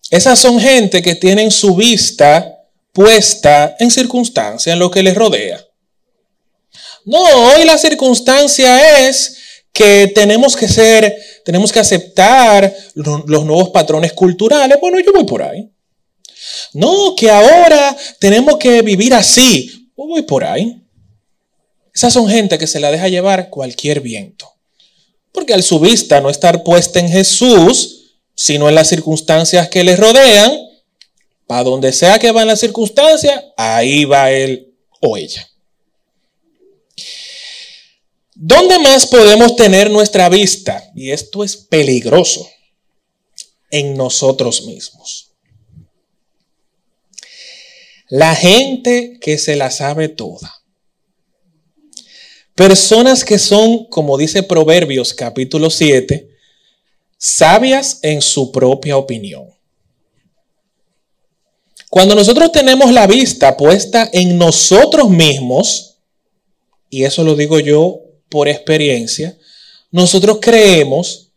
Esas 0.09 0.39
son 0.39 0.59
gente 0.59 1.01
que 1.01 1.15
tienen 1.15 1.51
su 1.51 1.75
vista 1.75 2.63
puesta 2.93 3.75
en 3.79 3.89
circunstancia, 3.91 4.71
en 4.71 4.79
lo 4.79 4.91
que 4.91 5.03
les 5.03 5.15
rodea. 5.15 5.59
No, 7.05 7.19
hoy 7.19 7.65
la 7.65 7.77
circunstancia 7.77 9.07
es 9.07 9.37
que 9.73 10.11
tenemos 10.13 10.55
que 10.55 10.67
ser, 10.67 11.17
tenemos 11.43 11.71
que 11.71 11.79
aceptar 11.79 12.73
los, 12.93 13.25
nuevos 13.25 13.69
patrones 13.69 14.13
culturales. 14.13 14.77
Bueno, 14.79 14.99
yo 14.99 15.11
voy 15.11 15.25
por 15.25 15.41
ahí. 15.41 15.69
No, 16.73 17.15
que 17.15 17.29
ahora 17.31 17.97
tenemos 18.19 18.57
que 18.57 18.83
vivir 18.83 19.13
así 19.13 19.89
o 19.95 20.07
voy 20.07 20.21
por 20.21 20.43
ahí. 20.43 20.79
Esas 21.93 22.13
son 22.13 22.27
gente 22.29 22.57
que 22.57 22.67
se 22.67 22.79
la 22.79 22.91
deja 22.91 23.07
llevar 23.07 23.49
cualquier 23.49 23.99
viento. 23.99 24.52
Porque 25.33 25.53
al 25.53 25.63
su 25.63 25.79
vista 25.79 26.21
no 26.21 26.29
estar 26.29 26.63
puesta 26.63 26.99
en 26.99 27.09
Jesús, 27.09 28.13
sino 28.35 28.69
en 28.69 28.75
las 28.75 28.87
circunstancias 28.87 29.67
que 29.67 29.83
le 29.83 29.97
rodean, 29.97 30.57
para 31.45 31.63
donde 31.63 31.91
sea 31.91 32.19
que 32.19 32.31
van 32.31 32.47
las 32.47 32.61
circunstancias, 32.61 33.43
ahí 33.57 34.05
va 34.05 34.31
él 34.31 34.73
o 35.01 35.17
ella. 35.17 35.49
¿Dónde 38.35 38.79
más 38.79 39.05
podemos 39.07 39.55
tener 39.55 39.89
nuestra 39.89 40.29
vista? 40.29 40.91
Y 40.95 41.11
esto 41.11 41.43
es 41.43 41.55
peligroso. 41.57 42.49
En 43.69 43.95
nosotros 43.95 44.65
mismos. 44.65 45.31
La 48.09 48.35
gente 48.35 49.17
que 49.19 49.37
se 49.39 49.55
la 49.55 49.71
sabe 49.71 50.09
toda. 50.09 50.62
Personas 52.55 53.25
que 53.25 53.39
son, 53.39 53.85
como 53.85 54.15
dice 54.15 54.43
Proverbios 54.43 55.13
capítulo 55.13 55.71
7, 55.71 56.29
sabias 57.17 57.99
en 58.03 58.21
su 58.21 58.51
propia 58.51 58.95
opinión. 58.95 59.47
Cuando 61.89 62.13
nosotros 62.13 62.51
tenemos 62.51 62.91
la 62.91 63.07
vista 63.07 63.57
puesta 63.57 64.07
en 64.13 64.37
nosotros 64.37 65.09
mismos, 65.09 65.97
y 66.89 67.05
eso 67.05 67.23
lo 67.23 67.35
digo 67.35 67.59
yo 67.59 68.01
por 68.29 68.47
experiencia, 68.47 69.35
nosotros 69.91 70.37
creemos 70.39 71.31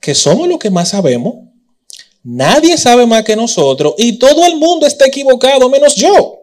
que 0.00 0.14
somos 0.14 0.48
los 0.48 0.58
que 0.58 0.70
más 0.70 0.90
sabemos, 0.90 1.34
nadie 2.22 2.78
sabe 2.78 3.04
más 3.04 3.22
que 3.22 3.36
nosotros 3.36 3.94
y 3.98 4.18
todo 4.18 4.46
el 4.46 4.56
mundo 4.56 4.86
está 4.86 5.06
equivocado 5.06 5.68
menos 5.68 5.94
yo. 5.94 6.39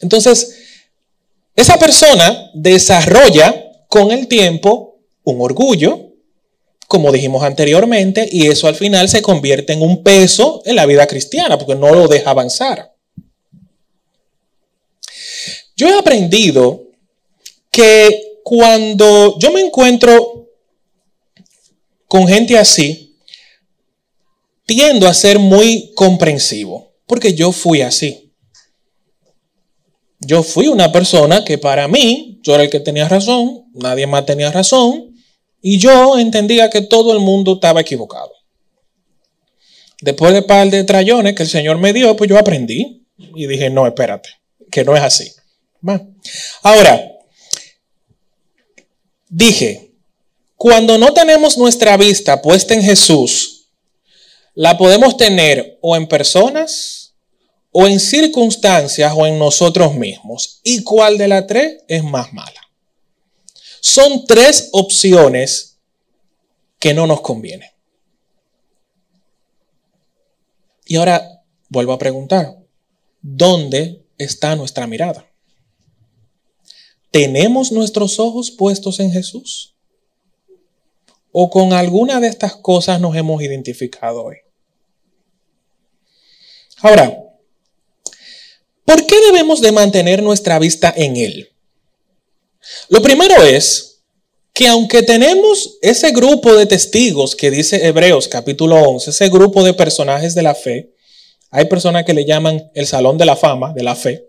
Entonces, 0.00 0.56
esa 1.56 1.78
persona 1.78 2.50
desarrolla 2.54 3.72
con 3.88 4.10
el 4.10 4.28
tiempo 4.28 4.98
un 5.24 5.40
orgullo, 5.40 6.12
como 6.88 7.12
dijimos 7.12 7.42
anteriormente, 7.42 8.28
y 8.30 8.46
eso 8.46 8.66
al 8.66 8.74
final 8.74 9.08
se 9.08 9.22
convierte 9.22 9.72
en 9.72 9.82
un 9.82 10.02
peso 10.02 10.62
en 10.64 10.76
la 10.76 10.86
vida 10.86 11.06
cristiana, 11.06 11.58
porque 11.58 11.74
no 11.74 11.94
lo 11.94 12.08
deja 12.08 12.30
avanzar. 12.30 12.94
Yo 15.76 15.88
he 15.88 15.98
aprendido 15.98 16.88
que 17.70 18.40
cuando 18.42 19.38
yo 19.38 19.52
me 19.52 19.60
encuentro 19.60 20.48
con 22.06 22.26
gente 22.26 22.58
así, 22.58 23.16
tiendo 24.66 25.06
a 25.06 25.14
ser 25.14 25.38
muy 25.38 25.92
comprensivo, 25.94 26.92
porque 27.06 27.34
yo 27.34 27.52
fui 27.52 27.82
así. 27.82 28.29
Yo 30.20 30.42
fui 30.42 30.68
una 30.68 30.92
persona 30.92 31.44
que 31.44 31.58
para 31.58 31.88
mí, 31.88 32.38
yo 32.42 32.54
era 32.54 32.64
el 32.64 32.70
que 32.70 32.80
tenía 32.80 33.08
razón, 33.08 33.64
nadie 33.74 34.06
más 34.06 34.26
tenía 34.26 34.52
razón, 34.52 35.14
y 35.62 35.78
yo 35.78 36.18
entendía 36.18 36.70
que 36.70 36.82
todo 36.82 37.12
el 37.12 37.20
mundo 37.20 37.54
estaba 37.54 37.80
equivocado. 37.80 38.32
Después 40.00 40.32
de 40.32 40.42
par 40.42 40.70
de 40.70 40.84
trayones 40.84 41.34
que 41.34 41.42
el 41.42 41.48
Señor 41.48 41.78
me 41.78 41.92
dio, 41.92 42.16
pues 42.16 42.28
yo 42.28 42.38
aprendí 42.38 43.06
y 43.16 43.46
dije, 43.46 43.68
no, 43.70 43.86
espérate, 43.86 44.30
que 44.70 44.84
no 44.84 44.96
es 44.96 45.02
así. 45.02 45.32
Ahora, 46.62 47.02
dije, 49.28 49.92
cuando 50.56 50.98
no 50.98 51.12
tenemos 51.12 51.56
nuestra 51.56 51.96
vista 51.96 52.42
puesta 52.42 52.74
en 52.74 52.82
Jesús, 52.82 53.68
la 54.54 54.76
podemos 54.76 55.16
tener 55.16 55.78
o 55.80 55.96
en 55.96 56.06
personas, 56.06 56.99
o 57.72 57.86
en 57.86 58.00
circunstancias, 58.00 59.12
o 59.16 59.26
en 59.26 59.38
nosotros 59.38 59.94
mismos. 59.94 60.60
¿Y 60.64 60.82
cuál 60.82 61.18
de 61.18 61.28
las 61.28 61.46
tres 61.46 61.82
es 61.86 62.02
más 62.02 62.32
mala? 62.32 62.60
Son 63.80 64.24
tres 64.26 64.70
opciones 64.72 65.78
que 66.78 66.94
no 66.94 67.06
nos 67.06 67.20
convienen. 67.20 67.70
Y 70.86 70.96
ahora 70.96 71.44
vuelvo 71.68 71.92
a 71.92 71.98
preguntar, 71.98 72.58
¿dónde 73.22 74.04
está 74.18 74.56
nuestra 74.56 74.86
mirada? 74.86 75.30
¿Tenemos 77.12 77.70
nuestros 77.70 78.18
ojos 78.18 78.50
puestos 78.50 78.98
en 78.98 79.12
Jesús? 79.12 79.76
¿O 81.32 81.48
con 81.48 81.72
alguna 81.72 82.18
de 82.18 82.26
estas 82.26 82.56
cosas 82.56 83.00
nos 83.00 83.14
hemos 83.16 83.40
identificado 83.40 84.24
hoy? 84.24 84.38
Ahora, 86.78 87.29
¿por 88.90 89.06
qué 89.06 89.20
debemos 89.20 89.60
de 89.60 89.70
mantener 89.70 90.20
nuestra 90.20 90.58
vista 90.58 90.92
en 90.96 91.16
Él? 91.16 91.48
Lo 92.88 93.00
primero 93.00 93.40
es 93.44 94.00
que 94.52 94.66
aunque 94.66 95.04
tenemos 95.04 95.78
ese 95.80 96.10
grupo 96.10 96.56
de 96.56 96.66
testigos 96.66 97.36
que 97.36 97.52
dice 97.52 97.86
Hebreos 97.86 98.26
capítulo 98.26 98.74
11, 98.74 99.10
ese 99.10 99.28
grupo 99.28 99.62
de 99.62 99.74
personajes 99.74 100.34
de 100.34 100.42
la 100.42 100.56
fe, 100.56 100.90
hay 101.52 101.66
personas 101.66 102.04
que 102.04 102.14
le 102.14 102.24
llaman 102.24 102.68
el 102.74 102.84
salón 102.84 103.16
de 103.16 103.26
la 103.26 103.36
fama 103.36 103.72
de 103.72 103.84
la 103.84 103.94
fe, 103.94 104.26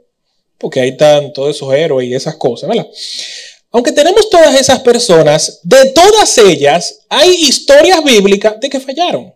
porque 0.60 0.80
ahí 0.80 0.90
están 0.90 1.34
todos 1.34 1.56
esos 1.56 1.74
héroes 1.74 2.08
y 2.08 2.14
esas 2.14 2.36
cosas, 2.36 2.70
¿verdad? 2.70 2.88
Aunque 3.72 3.92
tenemos 3.92 4.30
todas 4.30 4.54
esas 4.60 4.82
personas, 4.82 5.60
de 5.64 5.88
todas 5.88 6.38
ellas 6.38 7.00
hay 7.10 7.32
historias 7.32 8.04
bíblicas 8.04 8.60
de 8.60 8.70
que 8.70 8.80
fallaron. 8.80 9.34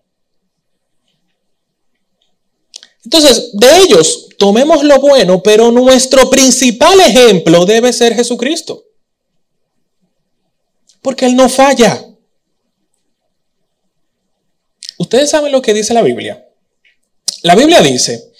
Entonces, 3.05 3.51
de 3.53 3.77
ellos 3.83 4.29
tomemos 4.37 4.83
lo 4.83 4.99
bueno, 4.99 5.41
pero 5.41 5.71
nuestro 5.71 6.29
principal 6.29 6.99
ejemplo 6.99 7.65
debe 7.65 7.93
ser 7.93 8.15
Jesucristo. 8.15 8.83
Porque 11.01 11.27
Él 11.27 11.35
no 11.35 11.47
falla. 11.47 12.03
Ustedes 14.97 15.29
saben 15.29 15.51
lo 15.51 15.61
que 15.61 15.73
dice 15.73 15.93
la 15.93 16.01
Biblia. 16.01 16.47
La 17.43 17.55
Biblia 17.55 17.81
dice, 17.81 18.31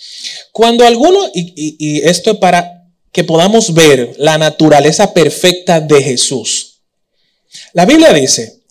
cuando 0.52 0.86
alguno, 0.86 1.30
y, 1.34 1.76
y 1.78 2.02
esto 2.02 2.32
es 2.32 2.38
para 2.38 2.88
que 3.12 3.24
podamos 3.24 3.74
ver 3.74 4.16
la 4.18 4.40
naturaleza 4.40 5.14
perfecta 5.14 5.80
de 5.80 6.02
Jesús. 6.02 6.82
La 7.74 7.86
Biblia 7.86 8.12
dice, 8.14 8.64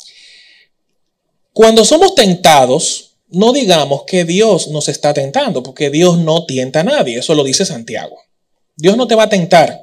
cuando 1.53 1.84
somos 1.84 2.16
tentados, 2.16 3.04
no 3.35 3.53
digamos 3.53 4.05
que 4.05 4.24
Dios 4.24 4.68
nos 4.68 4.89
está 4.89 5.12
tentando, 5.14 5.62
porque 5.62 5.91
Dios 5.91 6.18
no 6.18 6.47
tienta 6.47 6.80
a 6.80 6.85
nadie, 6.85 7.18
eso 7.18 7.35
lo 7.35 7.45
dice 7.45 7.64
Santiago. 7.64 8.18
Dios 8.76 8.97
no 8.97 9.07
te 9.07 9.14
va 9.14 9.24
a 9.24 9.28
tentar. 9.28 9.80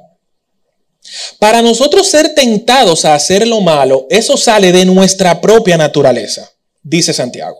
Para 1.38 1.62
nosotros 1.62 2.08
ser 2.08 2.34
tentados 2.34 3.04
a 3.04 3.14
hacer 3.14 3.46
lo 3.46 3.60
malo, 3.60 4.06
eso 4.10 4.36
sale 4.36 4.72
de 4.72 4.84
nuestra 4.84 5.40
propia 5.40 5.76
naturaleza, 5.76 6.50
dice 6.82 7.12
Santiago. 7.12 7.58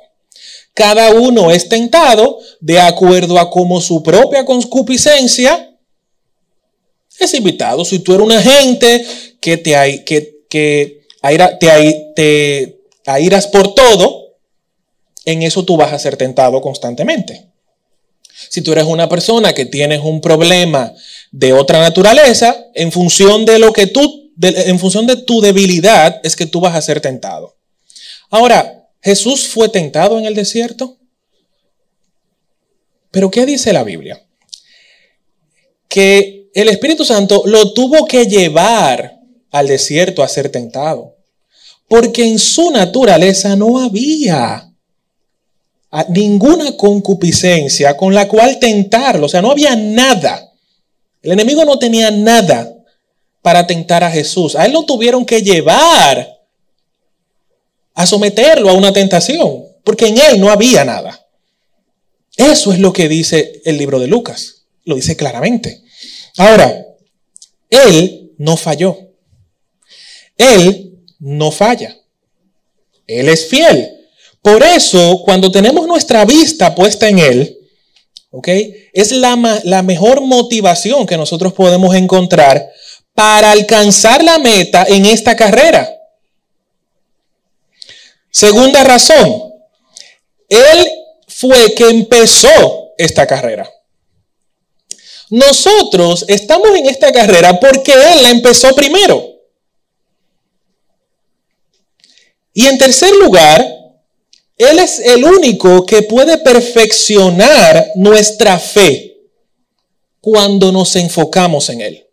Cada 0.74 1.10
uno 1.10 1.50
es 1.50 1.68
tentado 1.68 2.38
de 2.60 2.80
acuerdo 2.80 3.38
a 3.38 3.50
como 3.50 3.80
su 3.80 4.02
propia 4.02 4.44
concupiscencia 4.44 5.68
es 7.18 7.34
invitado. 7.34 7.84
Si 7.84 7.98
tú 7.98 8.14
eres 8.14 8.24
un 8.24 8.32
agente 8.32 9.04
que 9.40 9.56
te, 9.56 10.04
que, 10.04 10.44
que 10.48 11.02
te, 11.60 12.12
te 12.14 12.82
airas 13.06 13.46
por 13.48 13.74
todo, 13.74 14.21
en 15.24 15.42
eso 15.42 15.64
tú 15.64 15.76
vas 15.76 15.92
a 15.92 15.98
ser 15.98 16.16
tentado 16.16 16.60
constantemente. 16.60 17.48
Si 18.48 18.60
tú 18.62 18.72
eres 18.72 18.84
una 18.84 19.08
persona 19.08 19.52
que 19.52 19.66
tienes 19.66 20.00
un 20.02 20.20
problema 20.20 20.92
de 21.30 21.52
otra 21.52 21.80
naturaleza, 21.80 22.56
en 22.74 22.92
función 22.92 23.44
de 23.44 23.58
lo 23.58 23.72
que 23.72 23.86
tú, 23.86 24.32
en 24.40 24.78
función 24.78 25.06
de 25.06 25.16
tu 25.16 25.40
debilidad, 25.40 26.20
es 26.24 26.36
que 26.36 26.46
tú 26.46 26.60
vas 26.60 26.74
a 26.74 26.82
ser 26.82 27.00
tentado. 27.00 27.56
Ahora, 28.30 28.82
¿Jesús 29.02 29.48
fue 29.48 29.68
tentado 29.68 30.18
en 30.18 30.26
el 30.26 30.34
desierto? 30.34 30.96
Pero 33.10 33.30
¿qué 33.30 33.44
dice 33.44 33.72
la 33.72 33.82
Biblia? 33.82 34.24
Que 35.88 36.48
el 36.54 36.68
Espíritu 36.68 37.04
Santo 37.04 37.42
lo 37.44 37.72
tuvo 37.74 38.06
que 38.06 38.26
llevar 38.26 39.18
al 39.50 39.66
desierto 39.66 40.22
a 40.22 40.28
ser 40.28 40.50
tentado, 40.50 41.16
porque 41.88 42.24
en 42.24 42.38
su 42.38 42.70
naturaleza 42.70 43.56
no 43.56 43.80
había 43.80 44.71
ninguna 46.08 46.76
concupiscencia 46.76 47.96
con 47.96 48.14
la 48.14 48.26
cual 48.28 48.58
tentarlo, 48.58 49.26
o 49.26 49.28
sea, 49.28 49.42
no 49.42 49.50
había 49.50 49.76
nada. 49.76 50.52
El 51.20 51.32
enemigo 51.32 51.64
no 51.64 51.78
tenía 51.78 52.10
nada 52.10 52.72
para 53.42 53.66
tentar 53.66 54.02
a 54.02 54.10
Jesús. 54.10 54.56
A 54.56 54.66
él 54.66 54.72
lo 54.72 54.84
tuvieron 54.84 55.24
que 55.24 55.42
llevar 55.42 56.40
a 57.94 58.06
someterlo 58.06 58.70
a 58.70 58.74
una 58.74 58.92
tentación, 58.92 59.64
porque 59.84 60.06
en 60.06 60.18
él 60.18 60.40
no 60.40 60.50
había 60.50 60.84
nada. 60.84 61.26
Eso 62.36 62.72
es 62.72 62.78
lo 62.78 62.92
que 62.92 63.08
dice 63.08 63.60
el 63.64 63.76
libro 63.76 63.98
de 63.98 64.06
Lucas, 64.06 64.64
lo 64.84 64.96
dice 64.96 65.16
claramente. 65.16 65.82
Ahora, 66.38 66.86
Él 67.68 68.32
no 68.38 68.56
falló. 68.56 68.96
Él 70.38 71.04
no 71.18 71.50
falla. 71.50 71.96
Él 73.06 73.28
es 73.28 73.48
fiel. 73.48 74.01
Por 74.42 74.62
eso, 74.64 75.22
cuando 75.24 75.50
tenemos 75.52 75.86
nuestra 75.86 76.24
vista 76.24 76.74
puesta 76.74 77.08
en 77.08 77.20
Él, 77.20 77.58
¿ok? 78.32 78.48
Es 78.92 79.12
la, 79.12 79.60
la 79.62 79.82
mejor 79.82 80.20
motivación 80.20 81.06
que 81.06 81.16
nosotros 81.16 81.52
podemos 81.52 81.94
encontrar 81.94 82.68
para 83.14 83.52
alcanzar 83.52 84.24
la 84.24 84.38
meta 84.38 84.84
en 84.88 85.06
esta 85.06 85.36
carrera. 85.36 85.88
Segunda 88.30 88.82
razón, 88.82 89.52
Él 90.48 90.90
fue 91.28 91.74
que 91.74 91.88
empezó 91.88 92.94
esta 92.98 93.26
carrera. 93.26 93.70
Nosotros 95.30 96.24
estamos 96.28 96.68
en 96.76 96.86
esta 96.88 97.12
carrera 97.12 97.58
porque 97.60 97.92
Él 97.92 98.22
la 98.22 98.30
empezó 98.30 98.74
primero. 98.74 99.28
Y 102.52 102.66
en 102.66 102.76
tercer 102.76 103.14
lugar, 103.16 103.81
Él 104.62 104.78
es 104.78 104.98
el 104.98 105.24
único 105.24 105.84
que 105.86 106.02
puede 106.02 106.38
perfeccionar 106.38 107.92
nuestra 107.94 108.58
fe 108.58 109.20
cuando 110.20 110.70
nos 110.72 110.94
enfocamos 110.96 111.68
en 111.68 111.80
Él. 111.80 112.06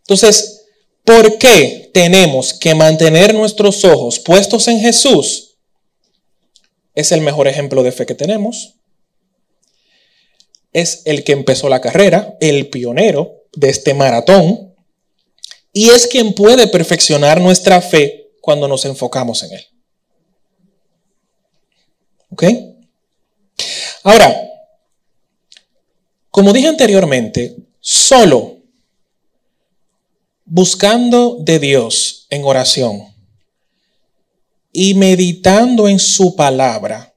Entonces, 0.00 0.66
¿por 1.04 1.38
qué 1.38 1.90
tenemos 1.92 2.54
que 2.54 2.74
mantener 2.74 3.34
nuestros 3.34 3.84
ojos 3.84 4.18
puestos 4.18 4.66
en 4.68 4.80
Jesús? 4.80 5.56
Es 6.94 7.12
el 7.12 7.20
mejor 7.20 7.48
ejemplo 7.48 7.82
de 7.82 7.92
fe 7.92 8.06
que 8.06 8.14
tenemos 8.14 8.74
es 10.72 11.02
el 11.04 11.24
que 11.24 11.32
empezó 11.32 11.68
la 11.68 11.80
carrera, 11.80 12.36
el 12.40 12.68
pionero 12.68 13.44
de 13.52 13.70
este 13.70 13.94
maratón, 13.94 14.74
y 15.72 15.90
es 15.90 16.06
quien 16.06 16.34
puede 16.34 16.66
perfeccionar 16.66 17.40
nuestra 17.40 17.80
fe 17.80 18.19
cuando 18.50 18.66
nos 18.66 18.84
enfocamos 18.84 19.44
en 19.44 19.52
él. 19.52 19.64
¿Ok? 22.30 22.44
Ahora, 24.02 24.34
como 26.32 26.52
dije 26.52 26.66
anteriormente, 26.66 27.54
solo 27.78 28.58
buscando 30.44 31.36
de 31.38 31.60
Dios 31.60 32.26
en 32.28 32.44
oración 32.44 33.14
y 34.72 34.94
meditando 34.94 35.86
en 35.86 36.00
su 36.00 36.34
palabra, 36.34 37.14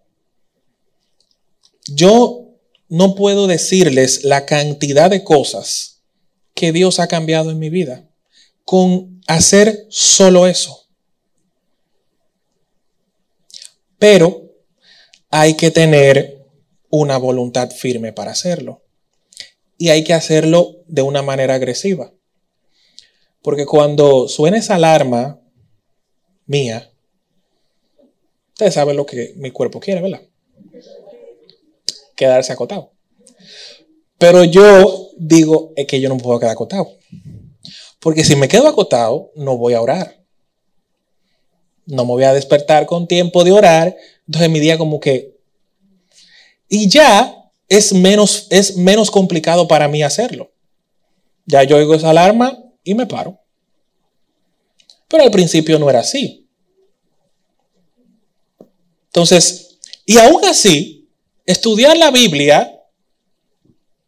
yo 1.87 2.45
no 2.89 3.15
puedo 3.15 3.47
decirles 3.47 4.23
la 4.23 4.45
cantidad 4.45 5.09
de 5.09 5.23
cosas 5.23 6.03
que 6.53 6.71
Dios 6.71 6.99
ha 6.99 7.07
cambiado 7.07 7.49
en 7.49 7.57
mi 7.57 7.71
vida 7.71 8.07
con 8.65 9.19
hacer 9.25 9.87
solo 9.89 10.45
eso. 10.45 10.82
Pero 14.03 14.51
hay 15.29 15.53
que 15.53 15.71
tener 15.71 16.45
una 16.89 17.17
voluntad 17.17 17.71
firme 17.71 18.11
para 18.11 18.31
hacerlo. 18.31 18.83
Y 19.77 19.91
hay 19.91 20.03
que 20.03 20.13
hacerlo 20.13 20.83
de 20.87 21.03
una 21.03 21.21
manera 21.21 21.53
agresiva. 21.53 22.11
Porque 23.41 23.65
cuando 23.65 24.27
suena 24.27 24.57
esa 24.57 24.75
alarma 24.75 25.39
mía, 26.45 26.91
ustedes 28.49 28.73
saben 28.73 28.97
lo 28.97 29.05
que 29.05 29.35
mi 29.37 29.51
cuerpo 29.51 29.79
quiere, 29.79 30.01
¿verdad? 30.01 30.23
Quedarse 32.17 32.51
acotado. 32.51 32.91
Pero 34.17 34.43
yo 34.43 35.11
digo, 35.17 35.71
es 35.77 35.87
que 35.87 36.01
yo 36.01 36.09
no 36.09 36.17
puedo 36.17 36.41
quedar 36.41 36.51
acotado. 36.51 36.89
Porque 38.01 38.25
si 38.25 38.35
me 38.35 38.49
quedo 38.49 38.67
acotado, 38.67 39.31
no 39.35 39.57
voy 39.57 39.75
a 39.75 39.81
orar. 39.81 40.22
No 41.85 42.05
me 42.05 42.11
voy 42.11 42.23
a 42.23 42.33
despertar 42.33 42.85
con 42.85 43.07
tiempo 43.07 43.43
de 43.43 43.51
orar. 43.51 43.95
Entonces 44.27 44.49
mi 44.49 44.59
día 44.59 44.77
como 44.77 44.99
que... 44.99 45.37
Y 46.69 46.89
ya 46.89 47.43
es 47.69 47.93
menos, 47.93 48.47
es 48.49 48.77
menos 48.77 49.11
complicado 49.11 49.67
para 49.67 49.87
mí 49.87 50.03
hacerlo. 50.03 50.51
Ya 51.45 51.63
yo 51.63 51.77
oigo 51.77 51.93
esa 51.95 52.09
alarma 52.09 52.57
y 52.83 52.93
me 52.93 53.05
paro. 53.05 53.39
Pero 55.07 55.23
al 55.23 55.31
principio 55.31 55.77
no 55.77 55.89
era 55.89 55.99
así. 55.99 56.47
Entonces, 59.07 59.77
y 60.05 60.17
aún 60.17 60.43
así, 60.45 61.07
estudiar 61.45 61.97
la 61.97 62.09
Biblia, 62.09 62.81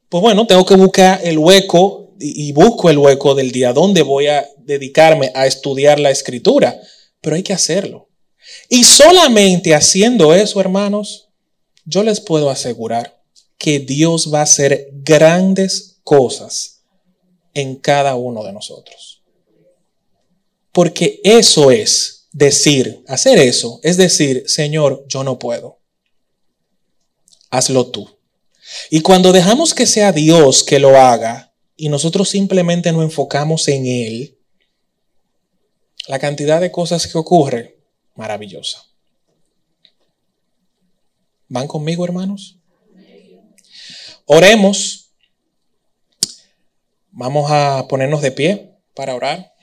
pues 0.09 0.21
bueno, 0.21 0.47
tengo 0.47 0.65
que 0.65 0.75
buscar 0.75 1.19
el 1.23 1.37
hueco 1.37 2.13
y, 2.19 2.47
y 2.47 2.51
busco 2.53 2.89
el 2.89 2.97
hueco 2.97 3.35
del 3.35 3.51
día 3.51 3.73
donde 3.73 4.01
voy 4.01 4.27
a 4.27 4.47
dedicarme 4.57 5.31
a 5.35 5.45
estudiar 5.45 5.99
la 5.99 6.09
escritura, 6.09 6.75
pero 7.25 7.35
hay 7.35 7.41
que 7.41 7.53
hacerlo. 7.53 8.07
Y 8.69 8.83
solamente 8.83 9.73
haciendo 9.73 10.31
eso, 10.35 10.61
hermanos, 10.61 11.29
yo 11.83 12.03
les 12.03 12.21
puedo 12.21 12.51
asegurar 12.51 13.19
que 13.57 13.79
Dios 13.79 14.31
va 14.31 14.41
a 14.41 14.43
hacer 14.43 14.91
grandes 14.93 15.97
cosas 16.03 16.83
en 17.55 17.77
cada 17.77 18.13
uno 18.13 18.43
de 18.43 18.53
nosotros. 18.53 19.23
Porque 20.71 21.19
eso 21.23 21.71
es 21.71 22.27
decir, 22.31 23.03
hacer 23.07 23.39
eso 23.39 23.79
es 23.81 23.97
decir, 23.97 24.43
Señor, 24.45 25.03
yo 25.07 25.23
no 25.23 25.39
puedo. 25.39 25.79
Hazlo 27.49 27.87
tú. 27.87 28.07
Y 28.91 29.01
cuando 29.01 29.31
dejamos 29.31 29.73
que 29.73 29.87
sea 29.87 30.11
Dios 30.11 30.63
que 30.63 30.77
lo 30.77 30.95
haga 30.95 31.55
y 31.75 31.89
nosotros 31.89 32.29
simplemente 32.29 32.91
nos 32.91 33.01
enfocamos 33.01 33.67
en 33.67 33.87
Él, 33.87 34.34
la 36.07 36.19
cantidad 36.19 36.61
de 36.61 36.71
cosas 36.71 37.07
que 37.07 37.17
ocurre, 37.17 37.77
maravillosa. 38.15 38.83
¿Van 41.47 41.67
conmigo, 41.67 42.05
hermanos? 42.05 42.57
Oremos. 44.25 45.11
Vamos 47.11 47.49
a 47.49 47.85
ponernos 47.87 48.21
de 48.21 48.31
pie 48.31 48.75
para 48.93 49.15
orar. 49.15 49.53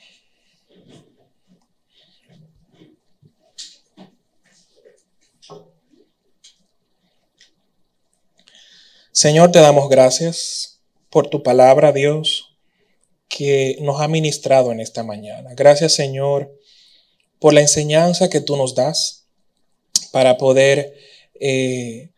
Señor, 9.11 9.51
te 9.51 9.59
damos 9.59 9.89
gracias 9.89 10.81
por 11.11 11.27
tu 11.29 11.43
palabra, 11.43 11.91
Dios, 11.91 12.52
que 13.27 13.77
nos 13.81 14.01
ha 14.01 14.07
ministrado 14.07 14.71
en 14.71 14.79
esta 14.79 15.03
mañana. 15.03 15.51
Gracias, 15.55 15.93
Señor, 15.93 16.51
por 17.39 17.53
la 17.53 17.61
enseñanza 17.61 18.29
que 18.29 18.41
tú 18.41 18.55
nos 18.55 18.75
das 18.75 19.27
para 20.11 20.37
poder 20.37 20.93
eh, 21.39 22.11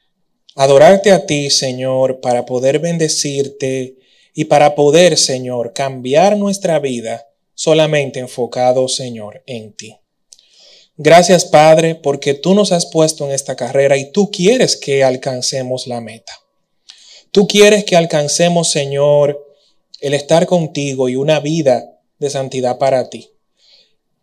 adorarte 0.55 1.11
a 1.11 1.25
ti, 1.25 1.49
Señor, 1.49 2.21
para 2.21 2.45
poder 2.45 2.79
bendecirte 2.79 3.95
y 4.33 4.45
para 4.45 4.75
poder, 4.75 5.17
Señor, 5.17 5.73
cambiar 5.73 6.37
nuestra 6.37 6.79
vida 6.79 7.25
solamente 7.53 8.19
enfocado, 8.19 8.87
Señor, 8.87 9.41
en 9.45 9.73
ti. 9.73 9.97
Gracias, 10.97 11.45
Padre, 11.45 11.95
porque 11.95 12.33
tú 12.33 12.53
nos 12.53 12.71
has 12.71 12.85
puesto 12.85 13.25
en 13.25 13.31
esta 13.31 13.55
carrera 13.55 13.97
y 13.97 14.11
tú 14.11 14.31
quieres 14.31 14.77
que 14.77 15.03
alcancemos 15.03 15.87
la 15.87 15.99
meta. 15.99 16.33
Tú 17.31 17.47
quieres 17.47 17.83
que 17.83 17.97
alcancemos, 17.97 18.71
Señor, 18.71 19.44
el 20.01 20.13
estar 20.13 20.45
contigo 20.45 21.09
y 21.09 21.15
una 21.15 21.39
vida 21.39 21.99
de 22.19 22.29
santidad 22.29 22.77
para 22.77 23.09
ti. 23.09 23.31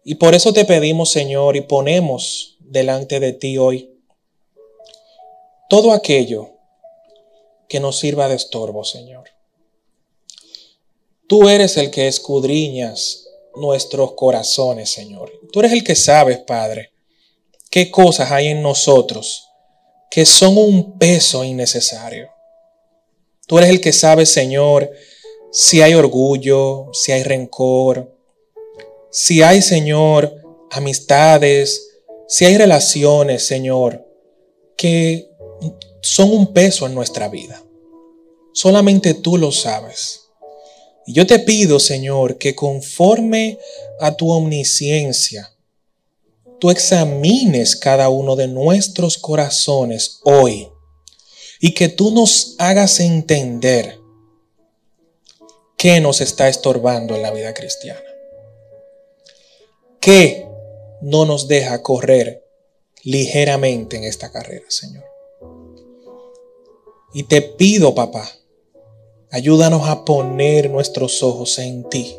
Y 0.04 0.16
por 0.16 0.34
eso 0.34 0.52
te 0.52 0.64
pedimos, 0.64 1.10
Señor, 1.10 1.56
y 1.56 1.62
ponemos 1.62 2.56
delante 2.60 3.20
de 3.20 3.32
ti 3.32 3.58
hoy 3.58 3.90
todo 5.68 5.92
aquello 5.92 6.50
que 7.68 7.80
nos 7.80 7.98
sirva 7.98 8.28
de 8.28 8.34
estorbo, 8.34 8.84
Señor. 8.84 9.30
Tú 11.26 11.48
eres 11.48 11.78
el 11.78 11.90
que 11.90 12.08
escudriñas 12.08 13.28
nuestros 13.54 14.12
corazones, 14.12 14.90
Señor. 14.90 15.32
Tú 15.50 15.60
eres 15.60 15.72
el 15.72 15.82
que 15.82 15.94
sabes, 15.94 16.38
Padre, 16.38 16.92
qué 17.70 17.90
cosas 17.90 18.30
hay 18.30 18.48
en 18.48 18.62
nosotros 18.62 19.48
que 20.10 20.26
son 20.26 20.58
un 20.58 20.98
peso 20.98 21.42
innecesario. 21.42 22.28
Tú 23.46 23.56
eres 23.56 23.70
el 23.70 23.80
que 23.80 23.94
sabe, 23.94 24.26
Señor, 24.26 24.90
si 25.52 25.82
hay 25.82 25.94
orgullo, 25.94 26.88
si 26.92 27.12
hay 27.12 27.22
rencor, 27.22 28.10
si 29.10 29.42
hay, 29.42 29.60
Señor, 29.60 30.34
amistades, 30.70 32.00
si 32.26 32.46
hay 32.46 32.56
relaciones, 32.56 33.46
Señor, 33.46 34.08
que 34.76 35.30
son 36.00 36.32
un 36.32 36.52
peso 36.54 36.86
en 36.86 36.94
nuestra 36.94 37.28
vida. 37.28 37.62
Solamente 38.54 39.12
tú 39.12 39.36
lo 39.36 39.52
sabes. 39.52 40.22
Y 41.06 41.12
yo 41.12 41.26
te 41.26 41.38
pido, 41.38 41.78
Señor, 41.78 42.38
que 42.38 42.54
conforme 42.54 43.58
a 44.00 44.16
tu 44.16 44.30
omnisciencia, 44.30 45.52
tú 46.58 46.70
examines 46.70 47.76
cada 47.76 48.08
uno 48.08 48.36
de 48.36 48.48
nuestros 48.48 49.18
corazones 49.18 50.20
hoy 50.24 50.68
y 51.60 51.74
que 51.74 51.88
tú 51.88 52.10
nos 52.10 52.54
hagas 52.58 53.00
entender 53.00 54.01
qué 55.82 56.00
nos 56.00 56.20
está 56.20 56.48
estorbando 56.48 57.16
en 57.16 57.22
la 57.22 57.32
vida 57.32 57.54
cristiana. 57.54 58.04
¿Qué 59.98 60.46
no 61.00 61.24
nos 61.24 61.48
deja 61.48 61.82
correr 61.82 62.46
ligeramente 63.02 63.96
en 63.96 64.04
esta 64.04 64.30
carrera, 64.30 64.66
Señor? 64.68 65.02
Y 67.12 67.24
te 67.24 67.42
pido, 67.42 67.96
papá, 67.96 68.30
ayúdanos 69.32 69.88
a 69.88 70.04
poner 70.04 70.70
nuestros 70.70 71.20
ojos 71.24 71.58
en 71.58 71.88
ti, 71.88 72.16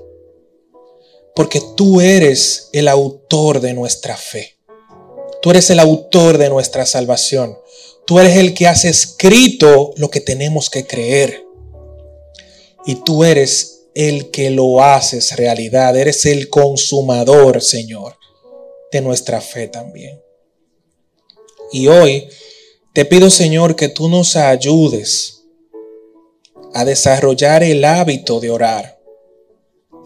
porque 1.34 1.62
tú 1.78 2.02
eres 2.02 2.68
el 2.74 2.90
autor 2.90 3.62
de 3.62 3.74
nuestra 3.74 4.18
fe. 4.18 4.58
Tú 5.42 5.52
eres 5.52 5.70
el 5.70 5.80
autor 5.80 6.38
de 6.38 6.50
nuestra 6.50 6.86
salvación. 6.86 7.58
Tú 8.06 8.20
eres 8.20 8.36
el 8.36 8.54
que 8.54 8.68
has 8.68 8.84
escrito 8.84 9.94
lo 9.96 10.10
que 10.10 10.20
tenemos 10.20 10.70
que 10.70 10.86
creer. 10.86 11.43
Y 12.86 12.96
tú 12.96 13.24
eres 13.24 13.74
el 13.96 14.32
que 14.32 14.50
lo 14.50 14.84
haces 14.84 15.36
realidad. 15.36 15.96
Eres 15.96 16.26
el 16.26 16.50
consumador, 16.50 17.62
Señor, 17.62 18.18
de 18.92 19.02
nuestra 19.02 19.42
fe 19.42 19.68
también. 19.68 20.22
Y 21.72 21.88
hoy 21.88 22.28
te 22.94 23.06
pido, 23.06 23.30
Señor, 23.30 23.76
que 23.76 23.90
tú 23.90 24.10
nos 24.10 24.36
ayudes 24.36 25.44
a 26.74 26.86
desarrollar 26.86 27.64
el 27.64 27.86
hábito 27.86 28.40
de 28.40 28.50
orar 28.50 29.00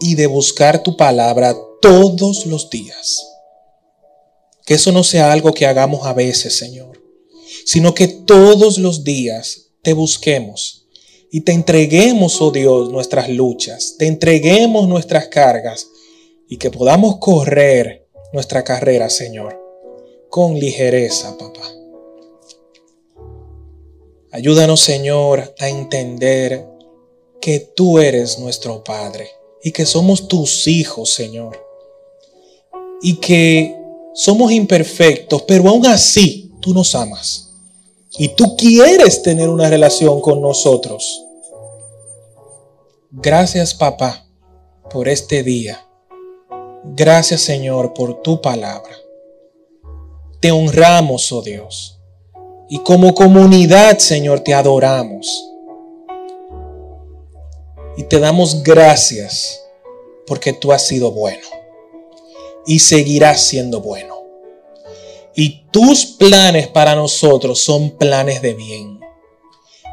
y 0.00 0.14
de 0.14 0.26
buscar 0.26 0.82
tu 0.82 0.96
palabra 0.96 1.56
todos 1.80 2.46
los 2.46 2.70
días. 2.70 3.26
Que 4.64 4.74
eso 4.74 4.92
no 4.92 5.02
sea 5.02 5.32
algo 5.32 5.52
que 5.52 5.66
hagamos 5.66 6.06
a 6.06 6.12
veces, 6.12 6.56
Señor, 6.56 7.02
sino 7.64 7.94
que 7.94 8.08
todos 8.08 8.78
los 8.78 9.02
días 9.02 9.70
te 9.82 9.94
busquemos 9.94 10.87
y 11.30 11.42
te 11.42 11.52
entreguemos, 11.52 12.40
oh 12.40 12.50
Dios, 12.50 12.90
nuestras 12.90 13.28
luchas, 13.28 13.96
te 13.98 14.06
entreguemos 14.06 14.88
nuestras 14.88 15.28
cargas 15.28 15.88
y 16.48 16.56
que 16.56 16.70
podamos 16.70 17.16
correr 17.18 18.08
nuestra 18.32 18.64
carrera, 18.64 19.10
Señor, 19.10 19.60
con 20.30 20.58
ligereza, 20.58 21.36
papá. 21.36 21.68
Ayúdanos, 24.30 24.80
Señor, 24.80 25.54
a 25.58 25.68
entender 25.68 26.66
que 27.40 27.60
tú 27.60 27.98
eres 27.98 28.38
nuestro 28.38 28.84
Padre 28.84 29.28
y 29.62 29.72
que 29.72 29.86
somos 29.86 30.28
tus 30.28 30.66
hijos, 30.66 31.12
Señor. 31.12 31.58
Y 33.00 33.16
que 33.16 33.74
somos 34.14 34.52
imperfectos, 34.52 35.42
pero 35.42 35.68
aún 35.68 35.86
así 35.86 36.52
tú 36.60 36.74
nos 36.74 36.94
amas. 36.94 37.47
Y 38.16 38.28
tú 38.30 38.56
quieres 38.56 39.22
tener 39.22 39.48
una 39.48 39.68
relación 39.68 40.20
con 40.20 40.40
nosotros. 40.40 41.24
Gracias, 43.10 43.74
papá, 43.74 44.26
por 44.90 45.08
este 45.08 45.42
día. 45.42 45.86
Gracias, 46.84 47.42
Señor, 47.42 47.92
por 47.92 48.22
tu 48.22 48.40
palabra. 48.40 48.96
Te 50.40 50.52
honramos, 50.52 51.30
oh 51.32 51.42
Dios. 51.42 52.00
Y 52.68 52.78
como 52.80 53.14
comunidad, 53.14 53.98
Señor, 53.98 54.40
te 54.40 54.54
adoramos. 54.54 55.50
Y 57.96 58.04
te 58.04 58.20
damos 58.20 58.62
gracias 58.62 59.60
porque 60.26 60.52
tú 60.52 60.72
has 60.72 60.86
sido 60.86 61.10
bueno. 61.10 61.46
Y 62.66 62.78
seguirás 62.78 63.40
siendo 63.40 63.80
bueno. 63.80 64.17
Y 65.40 65.68
tus 65.70 66.04
planes 66.04 66.66
para 66.66 66.96
nosotros 66.96 67.62
son 67.62 67.96
planes 67.96 68.42
de 68.42 68.54
bien. 68.54 68.98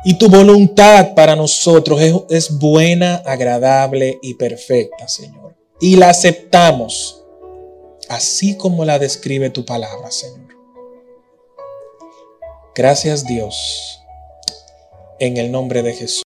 Y 0.03 0.15
tu 0.15 0.27
voluntad 0.27 1.13
para 1.13 1.35
nosotros 1.35 2.01
es, 2.01 2.15
es 2.31 2.57
buena, 2.57 3.17
agradable 3.17 4.17
y 4.23 4.33
perfecta, 4.33 5.07
Señor. 5.07 5.55
Y 5.79 5.97
la 5.97 6.09
aceptamos 6.09 7.23
así 8.09 8.57
como 8.57 8.85
la 8.85 8.97
describe 8.97 9.51
tu 9.51 9.65
palabra, 9.65 10.09
Señor. 10.09 10.55
Gracias 12.73 13.27
Dios, 13.27 14.01
en 15.19 15.37
el 15.37 15.51
nombre 15.51 15.83
de 15.83 15.93
Jesús. 15.93 16.23